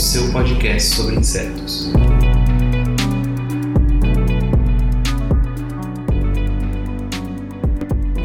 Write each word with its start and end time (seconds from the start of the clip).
seu 0.00 0.32
podcast 0.32 0.96
sobre 0.96 1.16
insetos. 1.16 1.92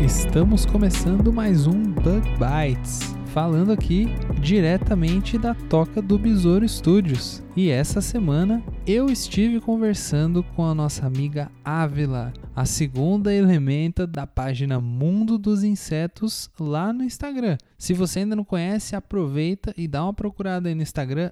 Estamos 0.01 0.65
começando 0.65 1.33
mais 1.33 1.67
um 1.67 1.83
Bug 1.83 2.21
Bites, 2.39 3.13
falando 3.33 3.73
aqui 3.73 4.07
diretamente 4.39 5.37
da 5.37 5.53
toca 5.53 6.01
do 6.01 6.17
Besouro 6.17 6.65
Studios. 6.65 7.44
E 7.57 7.69
essa 7.69 8.01
semana 8.01 8.61
eu 8.85 9.09
estive 9.09 9.61
conversando 9.61 10.43
com 10.43 10.65
a 10.65 10.75
nossa 10.75 11.05
amiga 11.05 11.49
Ávila, 11.63 12.33
a 12.53 12.65
segunda 12.65 13.33
elementa 13.33 14.05
da 14.05 14.27
página 14.27 14.81
Mundo 14.81 15.37
dos 15.37 15.63
Insetos 15.63 16.49
lá 16.59 16.91
no 16.91 17.01
Instagram. 17.01 17.57
Se 17.77 17.93
você 17.93 18.19
ainda 18.19 18.35
não 18.35 18.43
conhece, 18.43 18.95
aproveita 18.95 19.73
e 19.77 19.87
dá 19.87 20.03
uma 20.03 20.13
procurada 20.13 20.67
aí 20.67 20.75
no 20.75 20.81
Instagram, 20.81 21.31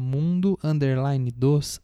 mundo 0.00 0.58
dos 1.36 1.80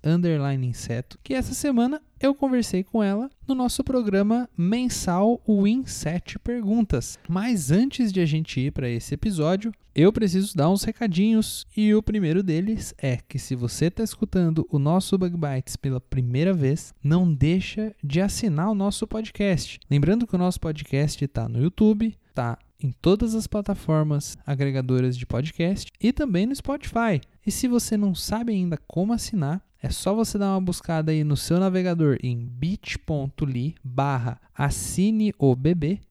inseto, 0.66 1.18
que 1.22 1.34
essa 1.34 1.54
semana 1.54 2.00
eu 2.20 2.34
conversei 2.34 2.82
com 2.82 3.02
ela 3.02 3.30
no 3.46 3.54
nosso 3.54 3.84
programa 3.84 4.48
mensal 4.56 5.40
Win 5.46 5.84
7 5.86 6.38
Perguntas. 6.38 7.18
Mas 7.28 7.70
antes 7.70 8.12
de 8.12 8.20
a 8.20 8.26
gente 8.26 8.60
ir 8.60 8.72
para 8.72 8.88
esse 8.88 9.14
episódio, 9.14 9.72
eu 9.94 10.12
preciso 10.12 10.56
dar 10.56 10.70
uns 10.70 10.84
recadinhos 10.84 11.66
e 11.76 11.92
o 11.94 12.02
primeiro 12.02 12.42
deles 12.42 12.94
é 12.98 13.18
que 13.28 13.38
se 13.38 13.54
você 13.54 13.67
está 13.68 14.02
escutando 14.02 14.66
o 14.70 14.78
nosso 14.78 15.16
Bug 15.18 15.36
Bites 15.36 15.76
pela 15.76 16.00
primeira 16.00 16.52
vez, 16.52 16.94
não 17.02 17.32
deixa 17.32 17.94
de 18.02 18.20
assinar 18.20 18.70
o 18.70 18.74
nosso 18.74 19.06
podcast. 19.06 19.78
Lembrando 19.90 20.26
que 20.26 20.34
o 20.34 20.38
nosso 20.38 20.60
podcast 20.60 21.24
está 21.24 21.48
no 21.48 21.60
YouTube, 21.62 22.16
está 22.28 22.58
em 22.80 22.92
todas 22.92 23.34
as 23.34 23.46
plataformas 23.46 24.38
agregadoras 24.46 25.16
de 25.16 25.26
podcast 25.26 25.90
e 26.00 26.12
também 26.12 26.46
no 26.46 26.54
Spotify. 26.54 27.20
E 27.46 27.50
se 27.50 27.66
você 27.66 27.96
não 27.96 28.14
sabe 28.14 28.52
ainda 28.52 28.78
como 28.86 29.12
assinar, 29.12 29.62
é 29.80 29.90
só 29.90 30.12
você 30.12 30.36
dar 30.36 30.52
uma 30.52 30.60
buscada 30.60 31.12
aí 31.12 31.22
no 31.22 31.36
seu 31.36 31.60
navegador 31.60 32.18
em 32.22 32.36
bit.ly 32.36 33.76
barra 33.82 34.40
assine 34.52 35.32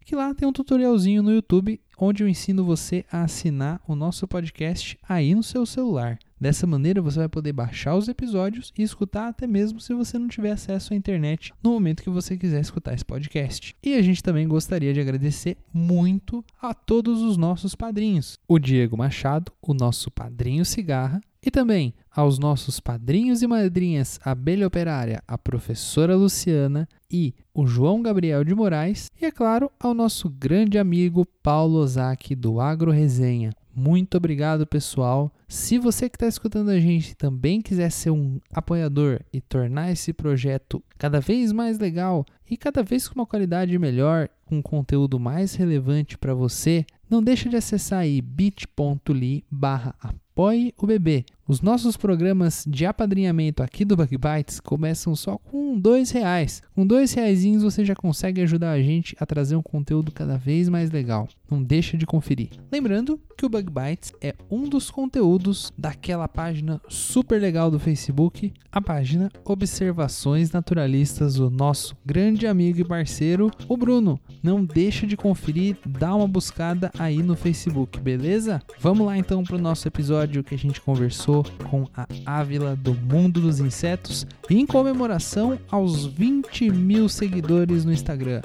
que 0.06 0.16
lá 0.16 0.34
tem 0.34 0.48
um 0.48 0.54
tutorialzinho 0.54 1.22
no 1.22 1.34
YouTube 1.34 1.80
onde 1.98 2.24
eu 2.24 2.30
ensino 2.30 2.64
você 2.64 3.04
a 3.12 3.24
assinar 3.24 3.82
o 3.86 3.94
nosso 3.94 4.28
podcast 4.28 4.98
aí 5.08 5.36
no 5.36 5.44
seu 5.44 5.66
celular. 5.66 6.18
Dessa 6.40 6.68
maneira 6.68 7.02
você 7.02 7.20
vai 7.20 7.30
poder 7.30 7.52
baixar 7.52 7.96
os 7.96 8.08
episódios 8.08 8.72
e 8.78 8.84
escutar 8.84 9.28
até 9.28 9.48
mesmo 9.48 9.80
se 9.80 9.94
você 9.94 10.20
não 10.20 10.28
tiver 10.28 10.52
acesso 10.52 10.94
à 10.94 10.96
internet 10.96 11.52
no 11.64 11.72
momento 11.72 12.04
que 12.04 12.10
você 12.10 12.38
quiser 12.38 12.62
escutar 12.62 12.94
esse 12.94 13.04
podcast. 13.04 13.76
E 13.84 13.96
a 13.96 14.02
gente 14.02 14.22
também 14.22 14.48
gostaria 14.48 14.94
de 14.94 15.00
agradecer 15.00 15.58
muito 15.74 16.46
a 16.62 16.74
todos 16.74 17.22
os 17.22 17.38
nossos 17.38 17.74
padrinhos. 17.74 18.38
O 18.48 18.60
Diego 18.60 18.96
Machado, 18.96 19.52
o 19.62 19.74
nosso 19.74 20.12
padrinho 20.12 20.64
cigarra, 20.64 21.20
e 21.48 21.52
também 21.52 21.94
aos 22.12 22.38
nossos 22.38 22.80
padrinhos 22.80 23.42
e 23.42 23.48
madrinhas 23.48 24.20
Abelha 24.24 24.68
Operária, 24.68 25.24
a 25.28 25.38
professora 25.38 26.16
Luciana 26.16 26.88
e 27.10 27.34
o 27.54 27.66
João 27.66 28.02
Gabriel 28.02 28.44
de 28.44 28.54
Moraes, 28.54 29.10
e 29.22 29.26
é 29.26 29.32
claro, 29.32 29.72
ao 29.80 29.94
nosso 29.94 30.30
grande 30.30 30.78
amigo 30.78 31.26
Paulo 31.42 31.78
Ozaki 31.78 32.36
do 32.36 32.60
Agro 32.60 32.92
Resenha. 32.92 33.52
Muito 33.80 34.18
obrigado, 34.18 34.66
pessoal. 34.66 35.32
Se 35.48 35.78
você 35.78 36.10
que 36.10 36.16
está 36.16 36.26
escutando 36.26 36.70
a 36.70 36.80
gente 36.80 37.16
também 37.16 37.62
quiser 37.62 37.92
ser 37.92 38.10
um 38.10 38.40
apoiador 38.52 39.20
e 39.32 39.40
tornar 39.40 39.92
esse 39.92 40.12
projeto 40.12 40.84
cada 40.98 41.20
vez 41.20 41.52
mais 41.52 41.78
legal 41.78 42.26
e 42.50 42.58
cada 42.58 42.82
vez 42.82 43.08
com 43.08 43.20
uma 43.20 43.26
qualidade 43.28 43.78
melhor, 43.78 44.30
com 44.46 44.64
conteúdo 44.64 45.20
mais 45.20 45.54
relevante 45.54 46.18
para 46.18 46.34
você, 46.34 46.88
não 47.08 47.22
deixa 47.22 47.50
de 47.50 47.56
acessar 47.56 48.00
aí 48.00 48.20
bit.ly 48.20 49.46
barra 49.52 49.94
apoie 50.00 50.74
o 50.76 50.88
bebê. 50.88 51.24
Os 51.50 51.62
nossos 51.62 51.96
programas 51.96 52.66
de 52.68 52.86
apadrinhamento 52.86 53.64
aqui 53.64 53.86
do 53.86 53.96
Bug 53.96 54.18
Bites 54.18 54.60
começam 54.60 55.16
só 55.16 55.38
com 55.38 55.80
dois 55.80 56.12
reais. 56.12 56.62
Com 56.76 56.86
dois 56.86 57.14
reais 57.14 57.46
você 57.62 57.86
já 57.86 57.96
consegue 57.96 58.42
ajudar 58.42 58.72
a 58.72 58.82
gente 58.82 59.16
a 59.18 59.26
trazer 59.26 59.56
um 59.56 59.62
conteúdo 59.62 60.12
cada 60.12 60.38
vez 60.38 60.68
mais 60.68 60.92
legal. 60.92 61.26
Não 61.50 61.64
deixa 61.64 61.96
de 61.96 62.06
conferir. 62.06 62.50
Lembrando 62.70 63.18
que 63.38 63.46
o 63.46 63.50
Bug 63.50 63.72
Bites 63.72 64.12
é 64.20 64.36
um 64.52 64.68
dos 64.68 64.92
conteúdos 64.92 65.72
daquela 65.78 66.28
página 66.28 66.82
super 66.90 67.40
legal 67.40 67.72
do 67.72 67.80
Facebook, 67.80 68.52
a 68.70 68.82
página 68.82 69.32
Observações 69.46 70.52
Naturalistas 70.52 71.36
do 71.36 71.50
nosso 71.50 71.96
grande 72.06 72.46
amigo 72.46 72.82
e 72.82 72.84
parceiro, 72.84 73.50
o 73.70 73.78
Bruno. 73.78 74.20
Não 74.44 74.66
deixa 74.66 75.08
de 75.08 75.16
conferir, 75.16 75.78
dá 75.86 76.14
uma 76.14 76.28
buscada 76.28 76.92
aí 77.00 77.24
no 77.24 77.38
Facebook, 77.38 78.00
beleza? 78.02 78.62
Vamos 78.82 79.06
lá 79.06 79.18
então 79.18 79.44
para 79.44 79.56
o 79.56 79.62
nosso 79.62 79.88
episódio 79.88 80.44
que 80.44 80.56
a 80.56 80.58
gente 80.58 80.82
conversou 80.82 81.37
com 81.70 81.88
a 81.96 82.08
Ávila 82.26 82.76
do 82.76 82.94
Mundo 82.94 83.42
dos 83.42 83.60
Insetos 83.60 84.26
em 84.50 84.66
comemoração 84.66 85.60
aos 85.70 86.06
20 86.06 86.70
mil 86.70 87.08
seguidores 87.10 87.86
no 87.86 87.94
Instagram. 87.94 88.42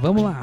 Vamos 0.00 0.22
lá! 0.22 0.40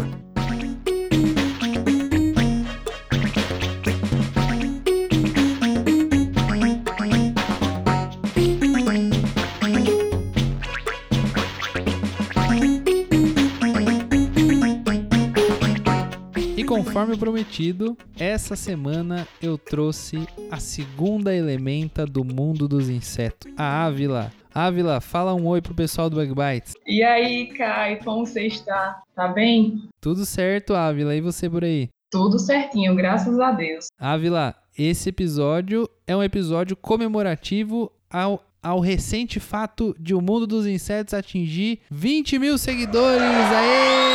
Conforme 17.04 17.18
prometido, 17.18 17.98
essa 18.18 18.56
semana 18.56 19.28
eu 19.42 19.58
trouxe 19.58 20.26
a 20.50 20.58
segunda 20.58 21.36
elementa 21.36 22.06
do 22.06 22.24
mundo 22.24 22.66
dos 22.66 22.88
insetos, 22.88 23.52
a 23.58 23.86
Ávila. 23.86 24.32
Ávila, 24.56 25.02
fala 25.02 25.34
um 25.34 25.46
oi 25.48 25.62
pro 25.62 25.74
pessoal 25.74 26.10
do 26.10 26.16
Bug 26.16 26.34
Bites. 26.34 26.76
E 26.88 27.04
aí, 27.04 27.48
Kai, 27.48 27.98
como 27.98 28.26
você 28.26 28.46
está? 28.46 29.02
Tá 29.14 29.28
bem? 29.28 29.90
Tudo 30.00 30.26
certo, 30.26 30.74
Ávila, 30.76 31.14
e 31.14 31.20
você 31.20 31.50
por 31.50 31.66
aí? 31.66 31.90
Tudo 32.10 32.40
certinho, 32.40 32.96
graças 32.96 33.38
a 33.38 33.52
Deus. 33.52 33.88
Ávila, 34.00 34.56
esse 34.78 35.10
episódio 35.10 35.90
é 36.08 36.16
um 36.16 36.24
episódio 36.24 36.78
comemorativo 36.78 37.92
ao, 38.10 38.42
ao 38.62 38.80
recente 38.80 39.42
fato 39.42 39.94
de 40.00 40.16
o 40.16 40.22
mundo 40.22 40.48
dos 40.48 40.66
insetos 40.66 41.14
atingir 41.14 41.82
20 41.92 42.40
mil 42.40 42.58
seguidores. 42.58 43.22
Aê! 43.22 44.14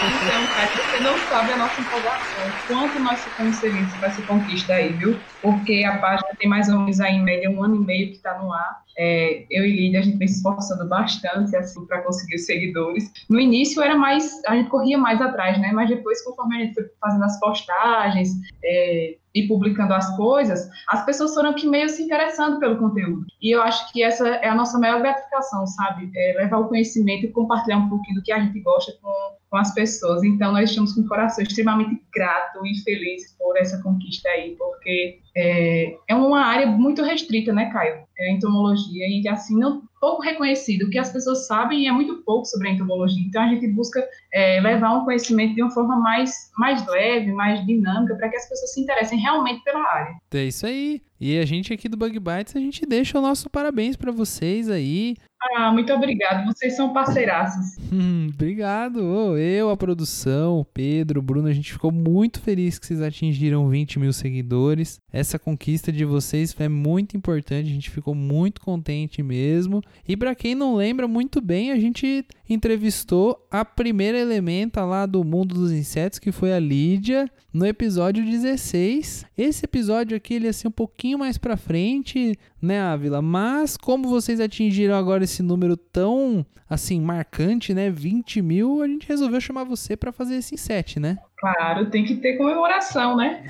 Então, 0.00 0.46
Kai, 0.52 0.68
você 0.76 1.00
não 1.00 1.18
sabe 1.18 1.52
a 1.52 1.56
nossa 1.56 1.80
empolgação, 1.80 2.60
quanto 2.66 2.98
nós 2.98 3.24
ficamos 3.24 3.58
felizes 3.58 3.98
com 3.98 4.06
essa 4.06 4.22
conquista 4.22 4.74
aí, 4.74 4.92
viu? 4.92 5.24
Porque 5.40 5.84
a 5.84 5.98
página 5.98 6.28
tem 6.38 6.48
mais 6.48 6.68
ou 6.68 6.80
menos 6.80 7.00
aí, 7.00 7.14
em 7.14 7.22
média, 7.22 7.50
um 7.50 7.62
ano 7.62 7.76
e 7.76 7.80
meio 7.80 8.08
que 8.08 8.16
está 8.16 8.38
no 8.38 8.52
ar. 8.52 8.82
É, 8.96 9.44
eu 9.50 9.64
e 9.64 9.76
Lídia, 9.76 10.00
a 10.00 10.02
gente 10.02 10.18
vem 10.18 10.28
se 10.28 10.36
esforçando 10.36 10.88
bastante, 10.88 11.54
assim, 11.56 11.84
para 11.86 12.02
conseguir 12.02 12.36
os 12.36 12.46
seguidores. 12.46 13.10
No 13.28 13.40
início 13.40 13.82
era 13.82 13.96
mais, 13.96 14.40
a 14.46 14.54
gente 14.54 14.70
corria 14.70 14.98
mais 14.98 15.20
atrás, 15.20 15.60
né? 15.60 15.72
Mas 15.72 15.88
depois, 15.88 16.22
conforme 16.22 16.56
a 16.56 16.60
gente 16.60 16.74
foi 16.74 16.84
fazendo 17.00 17.24
as 17.24 17.38
postagens, 17.40 18.30
é, 18.64 19.16
e 19.34 19.48
publicando 19.48 19.92
as 19.92 20.16
coisas, 20.16 20.70
as 20.88 21.04
pessoas 21.04 21.34
foram 21.34 21.52
que 21.54 21.66
meio 21.66 21.88
se 21.88 22.02
interessando 22.02 22.60
pelo 22.60 22.78
conteúdo. 22.78 23.26
E 23.42 23.54
eu 23.54 23.60
acho 23.62 23.92
que 23.92 24.02
essa 24.02 24.28
é 24.28 24.48
a 24.48 24.54
nossa 24.54 24.78
maior 24.78 25.00
gratificação, 25.00 25.66
sabe? 25.66 26.08
É 26.14 26.34
levar 26.38 26.58
o 26.58 26.68
conhecimento 26.68 27.26
e 27.26 27.32
compartilhar 27.32 27.78
um 27.78 27.88
pouquinho 27.88 28.20
do 28.20 28.22
que 28.22 28.32
a 28.32 28.38
gente 28.38 28.60
gosta 28.60 28.92
com, 29.02 29.10
com 29.54 29.58
as 29.58 29.72
pessoas. 29.72 30.24
Então, 30.24 30.50
nós 30.50 30.68
estamos 30.68 30.94
com 30.94 31.02
o 31.02 31.06
coração 31.06 31.44
extremamente 31.44 32.02
grato 32.12 32.66
e 32.66 32.82
feliz 32.82 33.36
por 33.38 33.56
essa 33.56 33.80
conquista 33.84 34.28
aí, 34.30 34.56
porque 34.58 35.20
é, 35.36 35.96
é 36.08 36.14
uma 36.16 36.40
área 36.40 36.66
muito 36.66 37.04
restrita, 37.04 37.52
né, 37.52 37.70
Caio? 37.70 38.02
É 38.18 38.32
entomologia, 38.32 39.06
e 39.06 39.28
assim, 39.28 39.56
não 39.56 39.82
pouco 40.00 40.22
reconhecido. 40.22 40.82
O 40.82 40.90
que 40.90 40.98
as 40.98 41.12
pessoas 41.12 41.46
sabem 41.46 41.86
é 41.86 41.92
muito 41.92 42.24
pouco 42.24 42.44
sobre 42.46 42.68
a 42.68 42.72
entomologia. 42.72 43.24
Então, 43.24 43.42
a 43.42 43.46
gente 43.46 43.68
busca 43.68 44.04
é, 44.34 44.60
levar 44.60 44.92
um 44.98 45.04
conhecimento 45.04 45.54
de 45.54 45.62
uma 45.62 45.70
forma 45.70 45.96
mais, 45.96 46.50
mais 46.58 46.84
leve, 46.88 47.32
mais 47.32 47.64
dinâmica, 47.64 48.16
para 48.16 48.28
que 48.28 48.36
as 48.36 48.48
pessoas 48.48 48.74
se 48.74 48.80
interessem 48.80 49.20
realmente 49.20 49.62
pela 49.62 49.80
área. 49.80 50.16
É 50.34 50.44
isso 50.44 50.66
aí. 50.66 51.00
E 51.20 51.38
a 51.38 51.46
gente 51.46 51.72
aqui 51.72 51.88
do 51.88 51.96
Bug 51.96 52.18
Bites, 52.18 52.56
a 52.56 52.58
gente 52.58 52.84
deixa 52.84 53.18
o 53.18 53.22
nosso 53.22 53.48
parabéns 53.48 53.96
para 53.96 54.10
vocês 54.10 54.68
aí. 54.68 55.16
Ah, 55.56 55.70
muito 55.70 55.92
obrigado. 55.92 56.44
Vocês 56.46 56.74
são 56.74 56.92
parceiraços. 56.92 57.76
Hum, 57.92 58.28
obrigado. 58.34 59.38
Eu, 59.38 59.70
a 59.70 59.76
produção, 59.76 60.58
o 60.58 60.64
Pedro, 60.64 61.20
o 61.20 61.22
Bruno, 61.22 61.48
a 61.48 61.52
gente 61.52 61.72
ficou 61.72 61.92
muito 61.92 62.40
feliz 62.40 62.78
que 62.78 62.86
vocês 62.86 63.00
atingiram 63.00 63.68
20 63.68 63.98
mil 64.00 64.12
seguidores. 64.12 64.98
Essa 65.12 65.38
conquista 65.38 65.92
de 65.92 66.04
vocês 66.04 66.52
foi 66.52 66.68
muito 66.68 67.16
importante, 67.16 67.70
a 67.70 67.74
gente 67.74 67.90
ficou 67.90 68.14
muito 68.14 68.60
contente 68.60 69.22
mesmo. 69.22 69.80
E 70.08 70.16
para 70.16 70.34
quem 70.34 70.54
não 70.54 70.74
lembra 70.74 71.06
muito 71.06 71.40
bem, 71.40 71.70
a 71.70 71.78
gente 71.78 72.26
entrevistou 72.48 73.46
a 73.50 73.64
primeira 73.64 74.18
elementa 74.18 74.84
lá 74.84 75.06
do 75.06 75.24
mundo 75.24 75.54
dos 75.54 75.72
insetos, 75.72 76.18
que 76.18 76.30
foi 76.30 76.52
a 76.52 76.58
Lídia, 76.58 77.30
no 77.52 77.66
episódio 77.66 78.24
16. 78.24 79.24
Esse 79.36 79.64
episódio 79.64 80.16
aqui 80.16 80.34
ele 80.34 80.46
ia 80.46 80.52
ser 80.52 80.68
um 80.68 80.72
pouquinho 80.72 81.18
mais 81.18 81.38
para 81.38 81.56
frente, 81.56 82.38
né, 82.60 82.80
Ávila? 82.80 83.22
Mas 83.22 83.76
como 83.76 84.08
vocês 84.08 84.40
atingiram 84.40 84.94
agora 84.94 85.24
esse 85.24 85.42
número 85.42 85.76
tão 85.76 86.44
assim 86.68 87.00
marcante, 87.00 87.72
né, 87.72 87.90
20 87.90 88.42
mil, 88.42 88.82
a 88.82 88.88
gente 88.88 89.08
resolveu 89.08 89.40
chamar 89.40 89.64
você 89.64 89.96
para 89.96 90.12
fazer 90.12 90.36
esse 90.36 90.56
set, 90.56 90.98
né? 90.98 91.18
Claro, 91.36 91.90
tem 91.90 92.04
que 92.04 92.16
ter 92.16 92.36
comemoração, 92.36 93.16
né? 93.16 93.44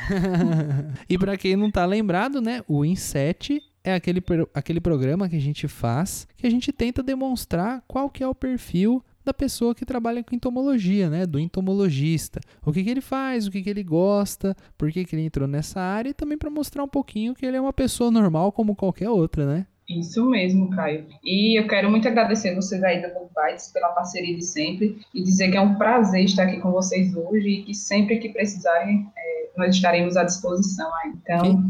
e 1.09 1.17
para 1.17 1.37
quem 1.37 1.57
não 1.57 1.71
tá 1.71 1.85
lembrado, 1.85 2.41
né, 2.41 2.63
o 2.69 2.85
Inset 2.85 3.63
é 3.85 3.95
aquele, 3.95 4.23
aquele 4.55 4.81
programa 4.81 5.29
que 5.29 5.37
a 5.37 5.41
gente 5.41 5.69
faz, 5.69 6.27
que 6.37 6.47
a 6.47 6.51
gente 6.51 6.73
tenta 6.73 7.03
demonstrar 7.03 7.85
qual 7.87 8.09
que 8.09 8.25
é 8.25 8.27
o 8.27 8.35
perfil 8.35 9.05
da 9.23 9.33
pessoa 9.33 9.75
que 9.75 9.87
trabalha 9.87 10.23
com 10.23 10.35
entomologia, 10.35 11.09
né? 11.09 11.27
Do 11.27 11.39
entomologista. 11.39 12.41
O 12.65 12.73
que, 12.73 12.83
que 12.83 12.91
ele 12.91 13.01
faz, 13.01 13.47
o 13.47 13.51
que, 13.51 13.63
que 13.63 13.71
ele 13.71 13.83
gosta, 13.83 14.57
por 14.77 14.91
que, 14.91 15.05
que 15.05 15.15
ele 15.15 15.25
entrou 15.25 15.47
nessa 15.47 15.81
área 15.81 16.11
e 16.11 16.15
também 16.15 16.37
para 16.37 16.51
mostrar 16.51 16.83
um 16.83 16.89
pouquinho 16.89 17.35
que 17.35 17.45
ele 17.45 17.57
é 17.57 17.61
uma 17.61 17.73
pessoa 17.73 18.11
normal 18.11 18.53
como 18.53 18.75
qualquer 18.75 19.09
outra, 19.09 19.47
né? 19.47 19.67
Isso 19.89 20.25
mesmo, 20.25 20.71
Caio. 20.71 21.07
E 21.23 21.59
eu 21.59 21.67
quero 21.67 21.91
muito 21.91 22.09
agradecer 22.09 22.55
vocês 22.55 22.83
aí 22.83 23.03
da 23.03 23.09
Book 23.09 23.25
pela 23.73 23.89
parceria 23.89 24.35
de 24.35 24.45
sempre 24.45 24.99
e 25.13 25.23
dizer 25.23 25.51
que 25.51 25.57
é 25.57 25.61
um 25.61 25.75
prazer 25.75 26.25
estar 26.25 26.45
aqui 26.45 26.61
com 26.61 26.71
vocês 26.71 27.15
hoje 27.15 27.49
e 27.49 27.63
que 27.65 27.75
sempre 27.75 28.19
que 28.19 28.29
precisarem 28.31 29.07
é, 29.17 29.49
nós 29.57 29.75
estaremos 29.75 30.17
à 30.17 30.25
disposição 30.25 30.91
aí. 30.97 31.13
Então. 31.23 31.63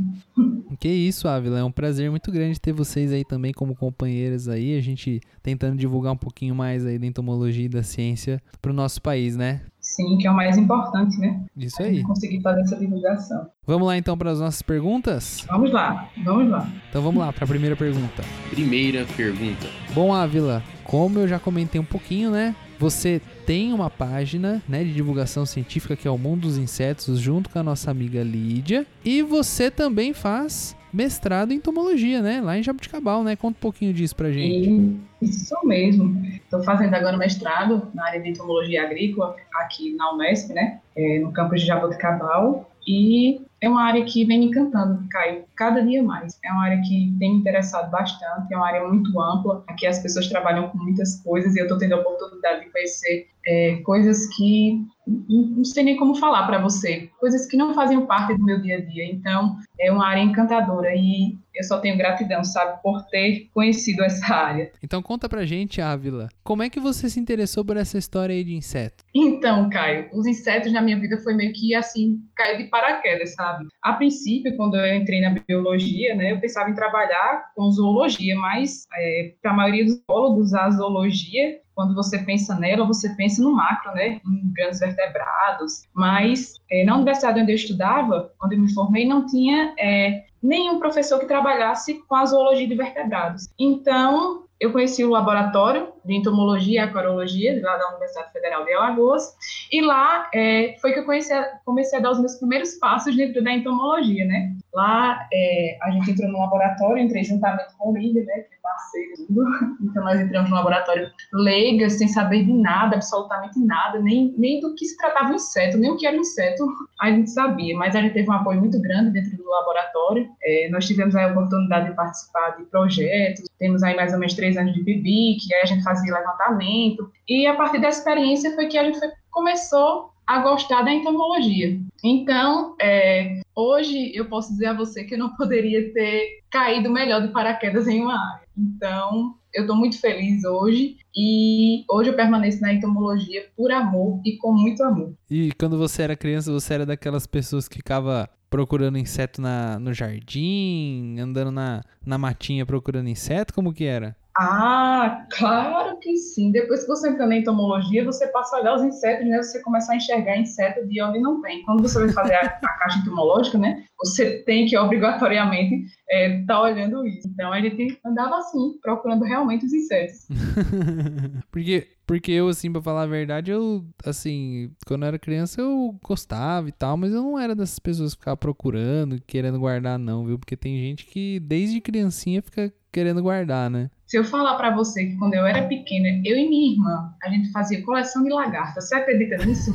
Que, 0.68 0.76
que 0.80 0.88
isso, 0.88 1.26
Ávila. 1.26 1.58
É 1.58 1.64
um 1.64 1.72
prazer 1.72 2.10
muito 2.10 2.30
grande 2.30 2.60
ter 2.60 2.72
vocês 2.72 3.12
aí 3.12 3.24
também 3.24 3.52
como 3.52 3.74
companheiras 3.74 4.48
aí. 4.48 4.76
A 4.76 4.80
gente 4.80 5.20
tentando 5.42 5.76
divulgar 5.76 6.12
um 6.12 6.16
pouquinho 6.16 6.54
mais 6.54 6.84
aí 6.86 6.98
da 6.98 7.06
entomologia 7.06 7.66
e 7.66 7.68
da 7.68 7.82
ciência 7.82 8.40
para 8.60 8.70
o 8.70 8.74
nosso 8.74 9.00
país, 9.02 9.36
né? 9.36 9.62
Sim, 9.94 10.18
que 10.18 10.26
é 10.26 10.30
o 10.30 10.34
mais 10.34 10.58
importante, 10.58 11.16
né? 11.20 11.40
Isso 11.56 11.80
aí. 11.80 12.02
Conseguir 12.02 12.40
fazer 12.40 12.62
essa 12.62 12.76
divulgação. 12.76 13.46
Vamos 13.64 13.86
lá 13.86 13.96
então 13.96 14.18
para 14.18 14.32
as 14.32 14.40
nossas 14.40 14.60
perguntas? 14.60 15.46
Vamos 15.48 15.72
lá, 15.72 16.08
vamos 16.24 16.50
lá. 16.50 16.68
Então 16.90 17.00
vamos 17.00 17.20
lá 17.24 17.32
para 17.32 17.44
a 17.44 17.46
primeira 17.46 17.76
pergunta. 17.76 18.24
Primeira 18.50 19.06
pergunta. 19.16 19.68
Bom, 19.94 20.12
Ávila, 20.12 20.64
como 20.82 21.20
eu 21.20 21.28
já 21.28 21.38
comentei 21.38 21.80
um 21.80 21.84
pouquinho, 21.84 22.32
né? 22.32 22.56
Você 22.78 23.20
tem 23.46 23.72
uma 23.72 23.90
página 23.90 24.62
né, 24.68 24.82
de 24.82 24.92
divulgação 24.92 25.46
científica 25.46 25.96
que 25.96 26.08
é 26.08 26.10
o 26.10 26.18
Mundo 26.18 26.42
dos 26.42 26.58
Insetos, 26.58 27.18
junto 27.18 27.50
com 27.50 27.58
a 27.58 27.62
nossa 27.62 27.90
amiga 27.90 28.22
Lídia. 28.22 28.86
E 29.04 29.22
você 29.22 29.70
também 29.70 30.12
faz 30.12 30.76
mestrado 30.92 31.52
em 31.52 31.56
entomologia, 31.56 32.22
né? 32.22 32.40
Lá 32.40 32.56
em 32.56 32.62
Jabuticabal, 32.62 33.24
né? 33.24 33.34
Conta 33.34 33.58
um 33.58 33.60
pouquinho 33.60 33.92
disso 33.92 34.14
pra 34.14 34.30
gente. 34.30 34.96
Isso 35.20 35.56
mesmo. 35.64 36.24
Estou 36.24 36.62
fazendo 36.62 36.94
agora 36.94 37.16
mestrado 37.16 37.88
na 37.92 38.06
área 38.06 38.22
de 38.22 38.28
entomologia 38.28 38.84
agrícola 38.84 39.34
aqui 39.56 39.94
na 39.94 40.12
Unesp, 40.12 40.52
né? 40.52 40.80
É, 40.94 41.18
no 41.18 41.32
campus 41.32 41.60
de 41.60 41.66
Jabuticabal. 41.66 42.70
E 42.86 43.40
é 43.64 43.68
uma 43.68 43.82
área 43.82 44.04
que 44.04 44.24
vem 44.24 44.40
me 44.40 44.46
encantando, 44.46 45.02
Caio, 45.08 45.44
cada 45.56 45.80
dia 45.80 46.02
mais. 46.02 46.38
É 46.44 46.52
uma 46.52 46.64
área 46.64 46.80
que 46.82 47.14
tem 47.18 47.32
me 47.32 47.38
interessado 47.38 47.90
bastante, 47.90 48.52
é 48.52 48.56
uma 48.56 48.66
área 48.66 48.86
muito 48.86 49.18
ampla. 49.18 49.64
Aqui 49.66 49.86
as 49.86 49.98
pessoas 50.00 50.28
trabalham 50.28 50.68
com 50.68 50.78
muitas 50.78 51.22
coisas 51.22 51.56
e 51.56 51.60
eu 51.60 51.64
estou 51.64 51.78
tendo 51.78 51.94
a 51.94 51.98
oportunidade 51.98 52.64
de 52.64 52.70
conhecer 52.70 53.26
é, 53.46 53.76
coisas 53.84 54.26
que 54.36 54.84
não 55.06 55.64
sei 55.64 55.84
nem 55.84 55.96
como 55.96 56.14
falar 56.14 56.46
para 56.46 56.58
você, 56.58 57.10
coisas 57.18 57.46
que 57.46 57.56
não 57.56 57.74
fazem 57.74 58.04
parte 58.06 58.34
do 58.34 58.44
meu 58.44 58.60
dia 58.60 58.78
a 58.78 58.80
dia. 58.80 59.04
Então, 59.06 59.56
é 59.80 59.90
uma 59.90 60.06
área 60.06 60.20
encantadora 60.20 60.94
e 60.94 61.38
eu 61.54 61.64
só 61.64 61.78
tenho 61.78 61.96
gratidão, 61.96 62.42
sabe, 62.44 62.82
por 62.82 63.02
ter 63.06 63.48
conhecido 63.52 64.02
essa 64.02 64.34
área. 64.34 64.72
Então 64.82 65.02
conta 65.02 65.28
pra 65.28 65.44
gente, 65.44 65.80
Ávila, 65.80 66.28
como 66.42 66.62
é 66.62 66.70
que 66.70 66.80
você 66.80 67.08
se 67.08 67.20
interessou 67.20 67.64
por 67.64 67.76
essa 67.76 67.98
história 67.98 68.34
aí 68.34 68.44
de 68.44 68.54
inseto? 68.54 69.04
Então, 69.14 69.68
Caio, 69.70 70.08
os 70.12 70.26
insetos 70.26 70.72
na 70.72 70.80
minha 70.80 70.98
vida 70.98 71.18
foi 71.18 71.34
meio 71.34 71.52
que 71.52 71.74
assim, 71.74 72.18
caiu 72.36 72.58
de 72.58 72.64
paraquedas, 72.64 73.34
sabe? 73.34 73.66
A 73.82 73.92
princípio, 73.92 74.56
quando 74.56 74.76
eu 74.76 74.96
entrei 74.96 75.20
na 75.20 75.30
biologia, 75.46 76.14
né, 76.14 76.32
eu 76.32 76.40
pensava 76.40 76.70
em 76.70 76.74
trabalhar 76.74 77.52
com 77.54 77.70
zoologia, 77.70 78.36
mas 78.36 78.84
é, 78.96 79.34
para 79.40 79.52
a 79.52 79.54
maioria 79.54 79.84
dos 79.84 80.00
biólogos, 80.06 80.54
a 80.54 80.70
zoologia 80.70 81.60
quando 81.74 81.94
você 81.94 82.18
pensa 82.18 82.54
nela, 82.54 82.86
você 82.86 83.08
pensa 83.16 83.42
no 83.42 83.52
macro, 83.52 83.92
né, 83.94 84.20
em 84.24 84.52
grandes 84.52 84.78
vertebrados. 84.78 85.82
Mas 85.92 86.54
é, 86.70 86.84
na 86.84 86.96
universidade 86.96 87.40
onde 87.40 87.52
eu 87.52 87.56
estudava, 87.56 88.30
onde 88.42 88.54
eu 88.54 88.60
me 88.60 88.72
formei, 88.72 89.06
não 89.06 89.26
tinha 89.26 89.74
é, 89.78 90.24
nenhum 90.44 90.78
professor 90.78 91.18
que 91.18 91.26
trabalhasse 91.26 92.02
com 92.06 92.14
a 92.14 92.26
zoologia 92.26 92.68
de 92.68 92.74
vertebrados. 92.74 93.48
Então, 93.58 94.44
eu 94.60 94.72
conheci 94.72 95.04
o 95.04 95.10
laboratório 95.10 95.92
de 96.04 96.14
entomologia 96.14 96.80
e 96.80 96.84
aquariologia 96.84 97.60
lá 97.62 97.76
da 97.76 97.88
Universidade 97.90 98.32
Federal 98.32 98.64
de 98.64 98.72
Alagoas, 98.72 99.34
e 99.72 99.80
lá 99.80 100.28
é, 100.34 100.76
foi 100.80 100.92
que 100.92 101.00
eu 101.00 101.04
comecei 101.04 101.36
a, 101.36 101.58
comecei 101.64 101.98
a 101.98 102.02
dar 102.02 102.12
os 102.12 102.20
meus 102.20 102.34
primeiros 102.36 102.74
passos 102.74 103.16
dentro 103.16 103.42
da 103.42 103.52
entomologia, 103.52 104.24
né? 104.26 104.54
Lá 104.72 105.26
é, 105.32 105.78
a 105.82 105.90
gente 105.92 106.10
entrou 106.10 106.30
no 106.30 106.38
laboratório, 106.38 107.02
entrei 107.02 107.22
juntamente 107.22 107.74
com 107.78 107.92
o 107.92 107.96
líder, 107.96 108.24
né, 108.24 108.34
que 108.34 108.54
é 108.54 108.58
parceiro 108.60 109.14
tudo, 109.28 109.44
então 109.82 110.02
nós 110.02 110.20
entramos 110.20 110.50
no 110.50 110.56
laboratório 110.56 111.10
leigas, 111.32 111.94
sem 111.94 112.08
saber 112.08 112.44
de 112.44 112.52
nada, 112.52 112.96
absolutamente 112.96 113.58
nada, 113.60 114.00
nem, 114.00 114.34
nem 114.36 114.60
do 114.60 114.74
que 114.74 114.84
se 114.84 114.96
tratava 114.96 115.30
o 115.30 115.34
inseto, 115.34 115.78
nem 115.78 115.90
o 115.90 115.96
que 115.96 116.06
era 116.06 116.16
o 116.16 116.20
inseto, 116.20 116.66
a 117.00 117.10
gente 117.10 117.30
sabia, 117.30 117.76
mas 117.76 117.94
a 117.94 118.00
gente 118.00 118.14
teve 118.14 118.28
um 118.28 118.32
apoio 118.32 118.60
muito 118.60 118.80
grande 118.80 119.12
dentro 119.12 119.36
do 119.36 119.48
laboratório, 119.48 120.28
é, 120.42 120.68
nós 120.70 120.86
tivemos 120.86 121.14
a 121.14 121.28
oportunidade 121.28 121.90
de 121.90 121.94
participar 121.94 122.56
de 122.56 122.64
projetos, 122.64 123.44
temos 123.58 123.82
aí 123.82 123.94
mais 123.94 124.12
ou 124.12 124.18
menos 124.18 124.34
três 124.44 124.58
anos 124.58 124.74
de 124.74 124.84
PIBIC, 124.84 125.54
aí 125.54 125.62
a 125.62 125.66
gente 125.66 125.82
fazia 125.82 126.12
levantamento, 126.12 127.10
e 127.26 127.46
a 127.46 127.54
partir 127.54 127.80
dessa 127.80 127.98
experiência 128.00 128.54
foi 128.54 128.66
que 128.66 128.76
a 128.76 128.84
gente 128.84 128.98
foi, 128.98 129.08
começou 129.30 130.10
a 130.26 130.40
gostar 130.40 130.82
da 130.82 130.92
entomologia. 130.92 131.80
Então, 132.02 132.74
é, 132.80 133.40
hoje 133.54 134.12
eu 134.14 134.26
posso 134.26 134.52
dizer 134.52 134.66
a 134.66 134.74
você 134.74 135.04
que 135.04 135.14
eu 135.14 135.18
não 135.18 135.34
poderia 135.36 135.92
ter 135.92 136.40
caído 136.50 136.90
melhor 136.90 137.22
de 137.22 137.28
paraquedas 137.28 137.88
em 137.88 138.02
uma 138.02 138.14
área. 138.14 138.44
Então, 138.56 139.34
eu 139.52 139.62
estou 139.62 139.76
muito 139.76 140.00
feliz 140.00 140.44
hoje 140.44 140.96
e 141.16 141.84
hoje 141.90 142.10
eu 142.10 142.16
permaneço 142.16 142.60
na 142.60 142.72
entomologia 142.72 143.46
por 143.56 143.70
amor 143.72 144.20
e 144.24 144.36
com 144.36 144.52
muito 144.52 144.82
amor. 144.82 145.14
E 145.30 145.52
quando 145.52 145.78
você 145.78 146.02
era 146.02 146.16
criança, 146.16 146.52
você 146.52 146.74
era 146.74 146.86
daquelas 146.86 147.26
pessoas 147.26 147.68
que 147.68 147.76
ficava 147.76 148.28
procurando 148.54 148.96
inseto 148.96 149.42
na, 149.42 149.80
no 149.80 149.92
jardim, 149.92 151.18
andando 151.18 151.50
na, 151.50 151.82
na 152.06 152.16
matinha 152.16 152.64
procurando 152.64 153.08
inseto? 153.08 153.52
Como 153.52 153.74
que 153.74 153.84
era? 153.84 154.16
Ah, 154.36 155.26
claro 155.30 155.96
que 156.00 156.16
sim. 156.16 156.50
Depois 156.50 156.82
que 156.82 156.88
você 156.88 157.08
entra 157.08 157.24
na 157.24 157.36
entomologia, 157.36 158.04
você 158.04 158.26
passa 158.28 158.56
a 158.56 158.60
olhar 158.60 158.74
os 158.74 158.82
insetos, 158.82 159.26
né? 159.28 159.40
Você 159.40 159.62
começa 159.62 159.92
a 159.92 159.96
enxergar 159.96 160.36
inseto 160.36 160.84
de 160.88 161.00
onde 161.00 161.20
não 161.20 161.40
tem. 161.40 161.62
Quando 161.62 161.82
você 161.82 162.00
vai 162.00 162.08
fazer 162.08 162.34
a, 162.34 162.40
a 162.40 162.78
caixa 162.78 162.98
entomológica, 162.98 163.58
né? 163.58 163.84
Você 163.98 164.42
tem 164.42 164.66
que 164.66 164.76
obrigatoriamente 164.76 165.84
estar 165.84 165.94
é, 166.10 166.44
tá 166.46 166.60
olhando 166.60 167.06
isso. 167.06 167.28
Então 167.28 167.52
a 167.52 167.60
gente 167.60 167.96
andava 168.04 168.38
assim, 168.38 168.76
procurando 168.82 169.24
realmente 169.24 169.66
os 169.66 169.72
insetos. 169.72 170.26
porque, 171.52 171.86
porque 172.04 172.32
eu, 172.32 172.48
assim, 172.48 172.72
pra 172.72 172.82
falar 172.82 173.02
a 173.02 173.06
verdade, 173.06 173.52
eu, 173.52 173.84
assim, 174.04 174.72
quando 174.84 175.02
eu 175.02 175.08
era 175.08 175.18
criança 175.18 175.60
eu 175.60 175.96
gostava 176.02 176.68
e 176.68 176.72
tal, 176.72 176.96
mas 176.96 177.12
eu 177.12 177.22
não 177.22 177.38
era 177.38 177.54
dessas 177.54 177.78
pessoas 177.78 178.14
que 178.14 178.18
ficavam 178.18 178.38
procurando, 178.38 179.22
querendo 179.28 179.60
guardar, 179.60 179.96
não, 179.96 180.26
viu? 180.26 180.40
Porque 180.40 180.56
tem 180.56 180.76
gente 180.76 181.06
que 181.06 181.38
desde 181.38 181.80
criancinha 181.80 182.42
fica 182.42 182.72
querendo 182.90 183.22
guardar, 183.22 183.70
né? 183.70 183.90
Se 184.06 184.18
eu 184.18 184.24
falar 184.24 184.56
para 184.56 184.70
você 184.70 185.06
que 185.06 185.16
quando 185.16 185.34
eu 185.34 185.46
era 185.46 185.66
pequena, 185.66 186.20
eu 186.24 186.36
e 186.36 186.48
minha 186.48 186.72
irmã, 186.72 187.14
a 187.22 187.30
gente 187.30 187.50
fazia 187.50 187.82
coleção 187.82 188.22
de 188.22 188.30
lagartas, 188.30 188.88
você 188.88 188.96
acredita 188.96 189.44
nisso? 189.44 189.72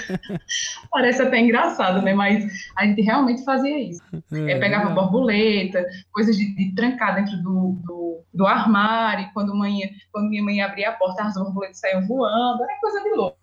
Parece 0.90 1.22
até 1.22 1.38
engraçado, 1.38 2.00
né? 2.00 2.14
Mas 2.14 2.44
a 2.76 2.86
gente 2.86 3.02
realmente 3.02 3.44
fazia 3.44 3.78
isso. 3.78 4.02
É, 4.32 4.58
pegava 4.58 4.90
é. 4.90 4.94
borboleta, 4.94 5.84
coisas 6.12 6.36
de, 6.36 6.54
de, 6.54 6.74
trancar 6.74 7.14
dentro 7.14 7.36
do, 7.42 7.78
do, 7.84 8.24
do 8.32 8.46
armário, 8.46 9.28
quando, 9.34 9.54
mãe, 9.54 9.80
quando 10.10 10.30
minha 10.30 10.42
mãe 10.42 10.62
abria 10.62 10.88
a 10.88 10.92
porta, 10.92 11.24
as 11.24 11.34
borboletas 11.34 11.78
saíam 11.78 12.06
voando, 12.06 12.64
era 12.64 12.80
coisa 12.80 13.02
de 13.02 13.10
louco. 13.10 13.36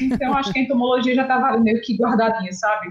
Então 0.00 0.36
acho 0.36 0.52
que 0.52 0.58
a 0.58 0.62
entomologia 0.62 1.14
já 1.14 1.22
estava 1.22 1.56
meio 1.58 1.80
que 1.82 1.96
guardadinha, 1.96 2.52
sabe? 2.52 2.88